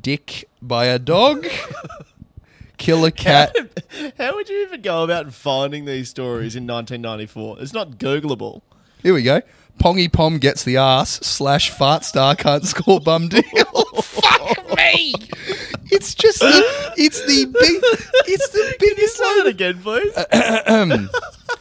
dick 0.00 0.48
by 0.62 0.86
a 0.86 0.98
dog. 0.98 1.46
Kill 2.76 3.04
a 3.04 3.10
cat. 3.10 3.54
How 4.16 4.34
would 4.34 4.48
you 4.48 4.62
even 4.62 4.80
go 4.80 5.04
about 5.04 5.32
finding 5.34 5.84
these 5.84 6.08
stories 6.08 6.56
in 6.56 6.66
1994? 6.66 7.58
It's 7.60 7.74
not 7.74 7.98
Googleable. 7.98 8.62
Here 9.02 9.12
we 9.12 9.22
go. 9.22 9.42
Pongy 9.78 10.12
Pom 10.12 10.38
gets 10.38 10.64
the 10.64 10.76
ass 10.76 11.10
slash 11.10 11.70
fart 11.70 12.04
star 12.04 12.34
can't 12.36 12.64
score 12.66 13.00
bum 13.00 13.28
deal. 13.28 13.42
Fuck 14.02 14.76
me. 14.76 15.14
It's 15.90 16.14
just 16.14 16.40
the, 16.40 16.92
it's 16.96 17.20
the 17.26 17.46
big 17.46 17.82
it's 18.28 18.48
the 18.50 18.76
biggest 18.78 19.16
Say 19.16 19.42
that 19.42 19.46
again, 19.46 19.80
please. 19.82 20.14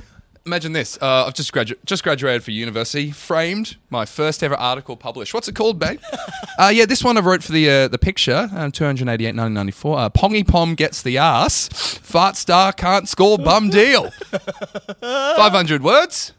Uh, 0.50 0.56
Imagine 0.56 0.74
this. 0.74 0.98
Uh, 1.00 1.26
I've 1.28 1.36
just 1.36 1.54
gradu- 1.54 1.78
just 1.86 2.04
graduated 2.04 2.44
for 2.44 2.50
university. 2.50 3.12
Framed 3.12 3.78
my 3.92 4.06
first 4.06 4.42
ever 4.42 4.56
article 4.56 4.98
published. 4.98 5.32
What's 5.32 5.48
it 5.48 5.54
called, 5.54 5.78
babe? 5.78 6.00
uh, 6.60 6.72
yeah, 6.74 6.86
this 6.86 7.04
one 7.04 7.18
I 7.18 7.22
wrote 7.22 7.44
for 7.44 7.52
the 7.52 7.70
uh, 7.70 7.88
the 7.88 8.00
picture. 8.00 8.50
Um, 8.52 8.72
288, 8.72 9.28
1994. 9.36 10.00
Uh, 10.00 10.10
Pongy 10.10 10.48
Pom 10.48 10.74
gets 10.74 11.04
the 11.04 11.20
ass. 11.20 11.70
Fart 12.02 12.36
star 12.36 12.74
can't 12.74 13.08
score 13.08 13.38
bum 13.38 13.70
deal. 13.70 14.10
500 15.02 15.84
words. 15.84 16.34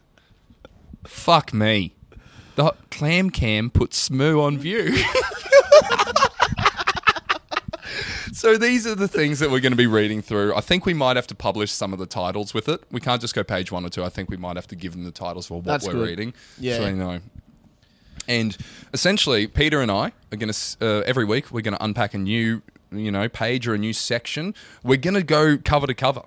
Fuck 1.06 1.54
me. 1.54 1.94
The 2.56 2.64
hot 2.64 2.90
clam 2.90 3.30
cam 3.30 3.70
puts 3.70 3.96
Smoo 3.96 4.40
on 4.40 4.58
view. 4.58 5.04
So 8.32 8.56
these 8.56 8.86
are 8.86 8.94
the 8.94 9.08
things 9.08 9.38
that 9.40 9.50
we're 9.50 9.60
going 9.60 9.72
to 9.72 9.76
be 9.76 9.86
reading 9.86 10.22
through. 10.22 10.54
I 10.54 10.60
think 10.60 10.86
we 10.86 10.94
might 10.94 11.16
have 11.16 11.26
to 11.28 11.34
publish 11.34 11.72
some 11.72 11.92
of 11.92 11.98
the 11.98 12.06
titles 12.06 12.54
with 12.54 12.68
it. 12.68 12.82
We 12.90 13.00
can't 13.00 13.20
just 13.20 13.34
go 13.34 13.42
page 13.42 13.72
one 13.72 13.84
or 13.84 13.88
two. 13.88 14.04
I 14.04 14.08
think 14.08 14.30
we 14.30 14.36
might 14.36 14.56
have 14.56 14.66
to 14.68 14.76
give 14.76 14.92
them 14.92 15.04
the 15.04 15.10
titles 15.10 15.46
for 15.46 15.54
what 15.54 15.64
That's 15.64 15.86
we're 15.86 15.94
good. 15.94 16.08
reading. 16.08 16.34
Yeah. 16.58 16.76
So 16.76 16.94
know. 16.94 17.20
And 18.28 18.56
essentially, 18.92 19.46
Peter 19.46 19.80
and 19.80 19.90
I 19.90 20.12
are 20.32 20.36
going 20.36 20.52
to 20.52 20.76
uh, 20.80 21.02
every 21.06 21.24
week 21.24 21.50
we're 21.50 21.62
going 21.62 21.76
to 21.76 21.82
unpack 21.82 22.14
a 22.14 22.18
new, 22.18 22.62
you 22.92 23.10
know, 23.10 23.28
page 23.28 23.66
or 23.66 23.74
a 23.74 23.78
new 23.78 23.92
section. 23.92 24.54
We're 24.84 24.98
going 24.98 25.14
to 25.14 25.22
go 25.22 25.58
cover 25.58 25.86
to 25.86 25.94
cover. 25.94 26.22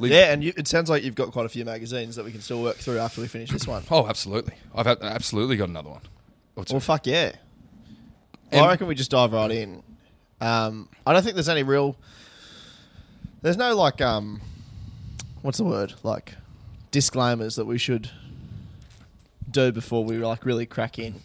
Leave- 0.00 0.12
yeah, 0.12 0.32
and 0.32 0.42
you, 0.42 0.52
it 0.56 0.66
sounds 0.68 0.88
like 0.90 1.02
you've 1.02 1.14
got 1.14 1.32
quite 1.32 1.46
a 1.46 1.48
few 1.48 1.64
magazines 1.64 2.16
that 2.16 2.24
we 2.24 2.32
can 2.32 2.40
still 2.40 2.62
work 2.62 2.76
through 2.76 2.98
after 2.98 3.20
we 3.20 3.26
finish 3.28 3.50
this 3.50 3.66
one. 3.66 3.82
Oh, 3.90 4.06
absolutely. 4.06 4.54
I've 4.74 4.86
absolutely 4.86 5.56
got 5.56 5.68
another 5.68 5.90
one. 5.90 6.02
Well, 6.56 6.80
fuck 6.80 7.06
yeah. 7.06 7.32
And- 8.50 8.64
I 8.64 8.68
reckon 8.68 8.86
we 8.86 8.94
just 8.94 9.10
dive 9.10 9.32
right 9.32 9.50
in. 9.50 9.82
Um, 10.40 10.88
I 11.06 11.12
don't 11.12 11.22
think 11.22 11.34
there's 11.34 11.48
any 11.48 11.62
real. 11.62 11.96
There's 13.42 13.56
no 13.56 13.74
like 13.76 14.00
um, 14.00 14.40
what's 15.42 15.58
the 15.58 15.64
word 15.64 15.94
like 16.02 16.34
disclaimers 16.90 17.56
that 17.56 17.66
we 17.66 17.78
should 17.78 18.10
do 19.50 19.72
before 19.72 20.04
we 20.04 20.18
like 20.18 20.44
really 20.44 20.66
crack 20.66 20.98
in. 20.98 21.16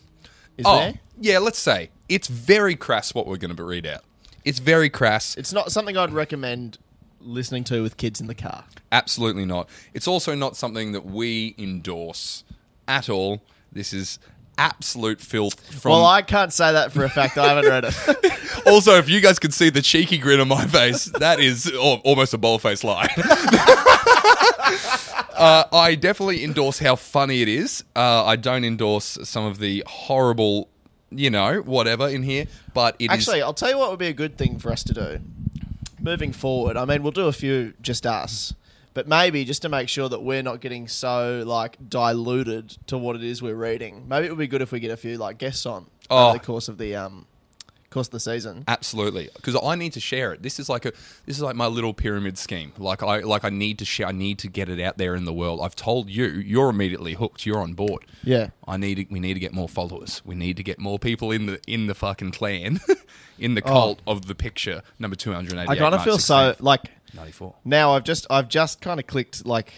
Is 0.58 0.66
oh, 0.66 0.78
there? 0.78 0.94
yeah. 1.20 1.40
Let's 1.40 1.60
say 1.60 1.90
it's 2.10 2.28
very 2.28 2.76
crass 2.76 3.14
what 3.14 3.28
we're 3.28 3.38
going 3.38 3.56
to 3.56 3.64
read 3.64 3.86
out. 3.86 4.04
It's 4.46 4.60
very 4.60 4.90
crass. 4.90 5.36
It's 5.38 5.54
not 5.54 5.72
something 5.72 5.98
I'd 5.98 6.12
recommend 6.12 6.78
listening 7.22 7.64
to 7.66 7.82
with 7.82 7.98
kids 7.98 8.20
in 8.20 8.28
the 8.28 8.36
car. 8.36 8.66
Absolutely 8.92 9.46
not. 9.46 9.70
It's 9.94 10.08
also 10.08 10.36
not 10.36 10.56
something 10.56 10.92
that 10.92 11.06
we 11.06 11.56
endorse 11.58 12.44
at 12.88 13.10
all. 13.10 13.42
This 13.72 13.94
is 13.94 14.20
absolute 14.58 15.20
filth. 15.20 15.60
From 15.82 15.92
well, 15.92 16.06
I 16.06 16.22
can't 16.22 16.54
say 16.54 16.72
that 16.72 16.92
for 16.92 17.04
a 17.04 17.10
fact. 17.10 17.38
I 17.38 17.48
haven't 17.50 17.70
read 17.70 17.86
it. 17.86 18.66
also, 18.68 18.98
if 18.98 19.10
you 19.10 19.20
guys 19.22 19.40
could 19.40 19.54
see 19.54 19.70
the 19.70 19.82
cheeky 19.82 20.18
grin 20.18 20.40
on 20.40 20.48
my 20.48 20.66
face, 20.66 21.06
that 21.20 21.40
is 21.40 21.72
al- 21.72 22.02
almost 22.04 22.34
a 22.34 22.38
bold 22.38 22.62
faced 22.62 22.84
lie. 22.84 23.08
uh, 25.34 25.66
I 25.72 25.96
definitely 25.96 26.44
endorse 26.44 26.80
how 26.80 26.96
funny 26.96 27.42
it 27.42 27.48
is. 27.48 27.84
Uh, 27.96 28.26
I 28.26 28.36
don't 28.36 28.64
endorse 28.64 29.18
some 29.24 29.46
of 29.46 29.60
the 29.60 29.84
horrible, 29.88 30.70
you 31.12 31.30
know, 31.30 31.62
whatever 31.62 32.08
in 32.08 32.24
here. 32.24 32.48
But 32.74 32.96
it 33.00 33.06
is 33.06 33.12
Actually, 33.12 33.42
I'll 33.42 33.54
tell 33.54 33.70
you 33.70 33.78
what 33.78 33.90
would 33.90 34.00
be 34.00 34.08
a 34.08 34.14
good 34.14 34.38
thing 34.38 34.60
for 34.60 34.72
us 34.72 34.84
to 34.84 34.94
do. 34.94 35.20
Moving 36.00 36.34
forward, 36.34 36.76
I 36.76 36.86
mean, 36.86 37.02
we'll 37.02 37.14
do 37.14 37.28
a 37.28 37.34
few 37.34 37.74
just 37.82 38.06
us, 38.06 38.54
but 38.94 39.08
maybe 39.08 39.46
just 39.46 39.62
to 39.64 39.70
make 39.70 39.90
sure 39.90 40.10
that 40.10 40.22
we're 40.24 40.44
not 40.44 40.60
getting 40.62 40.88
so 40.88 41.44
like 41.46 41.78
diluted 41.90 42.78
to 42.88 42.98
what 42.98 43.16
it 43.16 43.24
is 43.24 43.42
we're 43.42 43.56
reading. 43.56 44.08
Maybe 44.08 44.28
it 44.28 44.30
would 44.30 44.40
be 44.40 44.48
good 44.48 44.62
if 44.62 44.72
we 44.72 44.80
get 44.80 44.92
a 44.92 44.98
few 44.98 45.18
like 45.18 45.38
guests 45.38 45.66
on 45.66 45.88
Oh. 46.10 46.30
over 46.30 46.38
the 46.38 46.44
course 46.44 46.68
of 46.68 46.78
the 46.78 46.96
um 46.96 47.26
course 47.90 48.08
of 48.08 48.12
the 48.12 48.20
season. 48.20 48.64
Absolutely, 48.68 49.30
because 49.36 49.56
I 49.56 49.76
need 49.76 49.94
to 49.94 50.00
share 50.00 50.34
it. 50.34 50.42
This 50.42 50.60
is 50.60 50.68
like 50.68 50.84
a 50.86 50.92
this 51.26 51.38
is 51.38 51.42
like 51.42 51.56
my 51.56 51.68
little 51.68 51.94
pyramid 51.94 52.38
scheme. 52.38 52.74
Like 52.78 53.04
I 53.04 53.20
like 53.20 53.46
I 53.46 53.50
need 53.50 53.78
to 53.80 53.86
share. 53.86 54.08
I 54.08 54.12
need 54.12 54.40
to 54.40 54.48
get 54.48 54.68
it 54.68 54.82
out 54.82 54.98
there 54.98 55.16
in 55.16 55.26
the 55.26 55.34
world. 55.34 55.62
I've 55.62 55.76
told 55.76 56.10
you, 56.10 56.26
you're 56.26 56.70
immediately 56.70 57.14
hooked. 57.14 57.46
You're 57.46 57.60
on 57.62 57.74
board. 57.74 58.06
Yeah. 58.24 58.50
I 58.68 58.78
need 58.78 59.08
we 59.12 59.20
need 59.20 59.36
to 59.36 59.40
get 59.40 59.54
more 59.54 59.70
followers. 59.70 60.22
We 60.26 60.36
need 60.36 60.58
to 60.58 60.64
get 60.64 60.80
more 60.80 60.98
people 61.00 61.32
in 61.32 61.46
the 61.46 61.60
in 61.68 61.86
the 61.88 61.94
fucking 61.96 62.32
clan, 62.32 62.80
in 63.40 63.54
the 63.56 63.62
cult 63.62 64.02
of 64.08 64.26
the 64.26 64.36
picture 64.36 64.82
number 65.00 65.16
two 65.16 65.32
hundred 65.32 65.58
eighty. 65.60 65.68
Oh. 65.70 65.72
I 65.74 65.78
kind 65.78 65.94
of 65.96 66.04
feel 66.04 66.18
so 66.18 66.56
like 66.60 66.82
ninety 67.14 67.32
four. 67.32 67.56
now 67.64 67.94
I've 67.94 68.04
just 68.04 68.26
I've 68.30 68.48
just 68.50 68.82
kind 68.82 69.00
of 69.00 69.08
clicked 69.08 69.46
like 69.46 69.74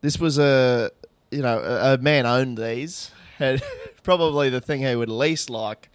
this 0.00 0.18
was 0.18 0.38
a 0.38 0.90
you 1.30 1.42
know 1.42 1.58
a, 1.60 1.94
a 1.94 1.98
man 1.98 2.26
owned 2.26 2.56
these 2.58 3.10
and 3.38 3.62
probably 4.02 4.48
the 4.50 4.60
thing 4.60 4.80
he 4.82 4.94
would 4.94 5.08
least 5.10 5.50
like 5.50 5.88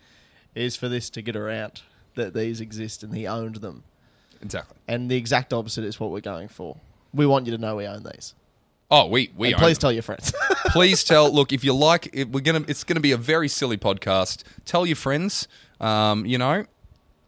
is 0.55 0.75
for 0.75 0.87
this 0.89 1.09
to 1.11 1.21
get 1.21 1.35
around 1.35 1.81
that 2.15 2.33
these 2.33 2.61
exist 2.61 3.03
and 3.03 3.15
he 3.15 3.25
owned 3.27 3.55
them 3.57 3.83
Exactly. 4.41 4.77
and 4.87 5.09
the 5.09 5.15
exact 5.15 5.53
opposite 5.53 5.83
is 5.83 5.99
what 5.99 6.11
we're 6.11 6.19
going 6.19 6.47
for 6.47 6.77
we 7.13 7.25
want 7.25 7.45
you 7.47 7.51
to 7.51 7.57
know 7.57 7.75
we 7.75 7.87
own 7.87 8.03
these 8.03 8.33
Oh, 8.91 9.07
we 9.07 9.31
we 9.35 9.55
please 9.55 9.77
them. 9.77 9.81
tell 9.81 9.91
your 9.91 10.03
friends 10.03 10.31
please 10.67 11.03
tell. 11.03 11.31
Look, 11.33 11.51
if 11.51 11.63
you 11.63 11.73
like, 11.73 12.09
it, 12.13 12.29
we're 12.31 12.41
gonna. 12.41 12.63
It's 12.67 12.83
gonna 12.83 12.99
be 12.99 13.11
a 13.11 13.17
very 13.17 13.47
silly 13.47 13.77
podcast. 13.77 14.43
Tell 14.65 14.85
your 14.85 14.97
friends. 14.97 15.47
Um, 15.79 16.27
you 16.27 16.37
know, 16.37 16.65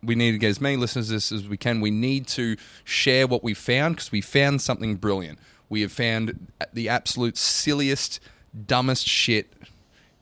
we 0.06 0.16
need 0.16 0.32
to 0.32 0.38
get 0.38 0.50
as 0.50 0.62
many 0.62 0.78
listeners 0.78 1.12
as, 1.12 1.32
as 1.32 1.48
we 1.48 1.58
can. 1.58 1.82
We 1.82 1.92
need 1.92 2.28
to 2.28 2.58
share 2.84 3.28
what 3.28 3.44
we 3.44 3.54
found 3.54 3.96
because 3.96 4.12
we 4.12 4.22
found 4.22 4.62
something 4.62 4.96
brilliant. 4.96 5.40
We 5.70 5.82
have 5.82 5.92
found 5.92 6.52
the 6.74 6.90
absolute 6.90 7.38
silliest, 7.38 8.20
dumbest 8.66 9.08
shit 9.08 9.52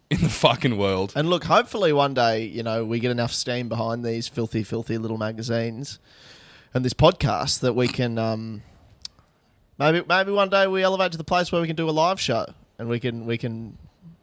in 0.10 0.22
the 0.22 0.30
fucking 0.30 0.78
world. 0.78 1.14
And 1.16 1.30
look, 1.30 1.44
hopefully 1.44 1.92
one 1.92 2.14
day, 2.14 2.46
you 2.46 2.64
know, 2.64 2.86
we 2.86 3.00
get 3.00 3.12
enough 3.12 3.34
steam 3.34 3.68
behind 3.68 4.04
these 4.04 4.28
filthy, 4.28 4.64
filthy 4.64 4.98
little 4.98 5.18
magazines 5.18 6.00
and 6.74 6.84
this 6.84 6.94
podcast 6.94 7.60
that 7.60 7.74
we 7.74 7.88
can 7.88 8.18
um, 8.18 8.64
maybe 9.78 10.04
maybe 10.08 10.32
one 10.32 10.50
day 10.50 10.68
we 10.68 10.84
elevate 10.84 11.12
to 11.12 11.18
the 11.18 11.24
place 11.24 11.52
where 11.52 11.62
we 11.62 11.68
can 11.68 11.76
do 11.76 11.90
a 11.90 11.92
live 11.92 12.20
show 12.20 12.46
and 12.80 12.90
we 12.90 13.00
can 13.00 13.26
we 13.26 13.38
can 13.38 13.78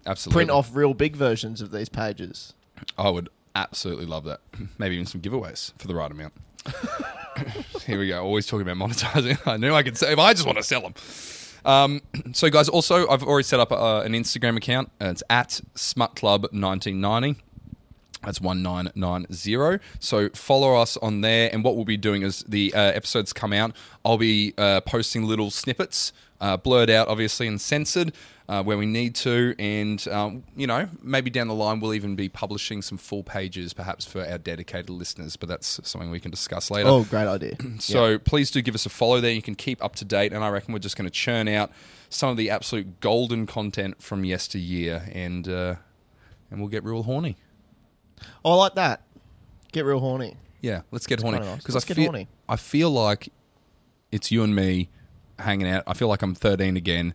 Absolutely. 0.06 0.36
print 0.36 0.50
off 0.50 0.70
real 0.74 0.94
big 0.94 1.16
versions 1.16 1.60
of 1.60 1.70
these 1.70 1.88
pages. 1.88 2.54
I 2.96 3.10
would 3.10 3.28
absolutely 3.54 4.06
love 4.06 4.24
that. 4.24 4.40
Maybe 4.78 4.94
even 4.94 5.06
some 5.06 5.20
giveaways 5.20 5.72
for 5.78 5.88
the 5.88 5.94
right 5.94 6.10
amount. 6.10 6.32
Here 7.86 7.98
we 7.98 8.08
go. 8.08 8.22
Always 8.22 8.46
talking 8.46 8.68
about 8.68 8.76
monetizing. 8.76 9.38
I 9.46 9.56
knew 9.56 9.74
I 9.74 9.82
could 9.82 9.96
say, 9.96 10.12
I 10.14 10.32
just 10.32 10.46
want 10.46 10.58
to 10.58 10.64
sell 10.64 10.82
them. 10.82 10.94
Um, 11.64 12.00
so, 12.32 12.50
guys, 12.50 12.68
also, 12.68 13.08
I've 13.08 13.22
already 13.22 13.44
set 13.44 13.60
up 13.60 13.72
uh, 13.72 14.02
an 14.04 14.12
Instagram 14.12 14.56
account. 14.56 14.90
It's 15.00 15.22
at 15.30 15.60
smutclub1990. 15.74 17.36
That's 18.22 18.40
1990. 18.40 19.82
So 19.98 20.28
follow 20.30 20.74
us 20.76 20.98
on 20.98 21.22
there. 21.22 21.48
And 21.52 21.64
what 21.64 21.76
we'll 21.76 21.86
be 21.86 21.96
doing 21.96 22.20
is 22.22 22.44
the 22.46 22.72
uh, 22.74 22.78
episodes 22.78 23.32
come 23.32 23.54
out, 23.54 23.72
I'll 24.04 24.18
be 24.18 24.52
uh, 24.58 24.82
posting 24.82 25.24
little 25.24 25.50
snippets, 25.50 26.12
uh, 26.38 26.58
blurred 26.58 26.90
out, 26.90 27.08
obviously, 27.08 27.46
and 27.46 27.58
censored 27.58 28.12
uh, 28.50 28.60
where 28.64 28.76
we 28.76 28.84
need 28.84 29.14
to. 29.14 29.54
And, 29.60 30.06
um, 30.08 30.42
you 30.56 30.66
know, 30.66 30.88
maybe 31.00 31.30
down 31.30 31.46
the 31.46 31.54
line, 31.54 31.78
we'll 31.78 31.94
even 31.94 32.16
be 32.16 32.28
publishing 32.28 32.82
some 32.82 32.98
full 32.98 33.22
pages, 33.22 33.72
perhaps 33.72 34.04
for 34.04 34.26
our 34.26 34.38
dedicated 34.38 34.90
listeners. 34.90 35.36
But 35.36 35.48
that's 35.48 35.78
something 35.88 36.10
we 36.10 36.18
can 36.18 36.32
discuss 36.32 36.68
later. 36.68 36.88
Oh, 36.88 37.04
great 37.04 37.28
idea. 37.28 37.56
So 37.78 38.18
please 38.18 38.50
do 38.50 38.60
give 38.60 38.74
us 38.74 38.84
a 38.84 38.88
follow 38.88 39.20
there. 39.20 39.30
You 39.30 39.40
can 39.40 39.54
keep 39.54 39.82
up 39.82 39.94
to 39.96 40.04
date, 40.04 40.32
and 40.32 40.44
I 40.44 40.48
reckon 40.48 40.72
we're 40.72 40.80
just 40.80 40.96
going 40.96 41.06
to 41.06 41.12
churn 41.12 41.46
out 41.46 41.70
some 42.08 42.28
of 42.28 42.36
the 42.36 42.50
absolute 42.50 43.00
golden 43.00 43.46
content 43.46 44.02
from 44.02 44.24
yesteryear, 44.24 45.08
and 45.12 45.48
uh, 45.48 45.76
and 46.50 46.60
we'll 46.60 46.68
get 46.68 46.82
real 46.82 47.04
horny. 47.04 47.36
Oh, 48.44 48.52
I 48.52 48.54
like 48.56 48.74
that. 48.74 49.02
Get 49.72 49.84
real 49.84 50.00
horny. 50.00 50.36
Yeah, 50.60 50.82
let's 50.90 51.06
get 51.06 51.22
horny 51.22 51.38
nice. 51.38 51.56
because 51.58 51.74
Let's 51.74 51.86
I 51.86 51.88
get 51.88 51.96
feel 51.96 52.04
horny. 52.06 52.28
I 52.48 52.56
feel 52.56 52.90
like 52.90 53.32
it's 54.10 54.30
you 54.32 54.42
and 54.42 54.54
me 54.54 54.90
hanging 55.38 55.68
out. 55.68 55.84
I 55.86 55.94
feel 55.94 56.08
like 56.08 56.22
I'm 56.22 56.34
13 56.34 56.76
again. 56.76 57.14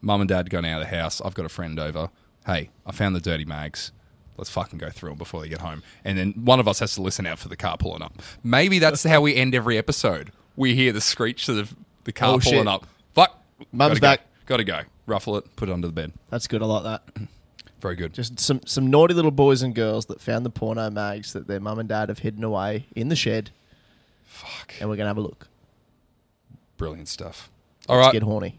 Mum 0.00 0.20
and 0.20 0.28
dad 0.28 0.50
gone 0.50 0.64
out 0.64 0.80
of 0.82 0.88
the 0.88 0.96
house. 0.96 1.20
I've 1.20 1.34
got 1.34 1.46
a 1.46 1.48
friend 1.48 1.78
over. 1.78 2.10
Hey, 2.46 2.70
I 2.86 2.92
found 2.92 3.14
the 3.16 3.20
dirty 3.20 3.44
mags. 3.44 3.92
Let's 4.36 4.50
fucking 4.50 4.78
go 4.78 4.90
through 4.90 5.10
them 5.10 5.18
before 5.18 5.40
they 5.42 5.48
get 5.48 5.60
home. 5.60 5.82
And 6.04 6.16
then 6.16 6.32
one 6.44 6.60
of 6.60 6.68
us 6.68 6.78
has 6.78 6.94
to 6.94 7.02
listen 7.02 7.26
out 7.26 7.38
for 7.40 7.48
the 7.48 7.56
car 7.56 7.76
pulling 7.76 8.02
up. 8.02 8.22
Maybe 8.44 8.78
that's 8.78 9.02
how 9.02 9.20
we 9.20 9.34
end 9.34 9.54
every 9.54 9.76
episode. 9.76 10.30
We 10.56 10.74
hear 10.76 10.92
the 10.92 11.00
screech 11.00 11.48
of 11.48 11.56
the, 11.56 11.68
the 12.04 12.12
car 12.12 12.34
Oh, 12.34 12.38
pulling 12.38 12.58
shit. 12.60 12.68
up. 12.68 12.86
Fuck. 13.14 13.42
Mum's 13.72 13.98
Gotta 13.98 14.00
go. 14.00 14.06
back. 14.06 14.20
Gotta 14.46 14.64
go. 14.64 14.80
Ruffle 15.06 15.36
it. 15.38 15.56
Put 15.56 15.68
it 15.68 15.72
under 15.72 15.88
the 15.88 15.92
bed. 15.92 16.12
That's 16.30 16.46
good. 16.46 16.62
I 16.62 16.66
like 16.66 16.84
that. 16.84 17.02
Very 17.80 17.96
good. 17.96 18.12
Just 18.12 18.38
some 18.40 18.60
some 18.66 18.88
naughty 18.88 19.14
little 19.14 19.30
boys 19.30 19.62
and 19.62 19.74
girls 19.74 20.06
that 20.06 20.20
found 20.20 20.44
the 20.46 20.50
porno 20.50 20.90
mags 20.90 21.32
that 21.32 21.46
their 21.48 21.60
mum 21.60 21.78
and 21.78 21.88
dad 21.88 22.08
have 22.08 22.18
hidden 22.20 22.42
away 22.44 22.86
in 22.96 23.08
the 23.08 23.14
shed, 23.16 23.50
Fuck. 24.24 24.74
and 24.80 24.88
we're 24.90 24.96
gonna 24.96 25.08
have 25.08 25.16
a 25.16 25.20
look. 25.20 25.46
Brilliant 26.76 27.08
stuff. 27.08 27.50
All 27.88 27.96
Let's 27.96 28.06
right. 28.06 28.12
get 28.14 28.22
horny. 28.24 28.58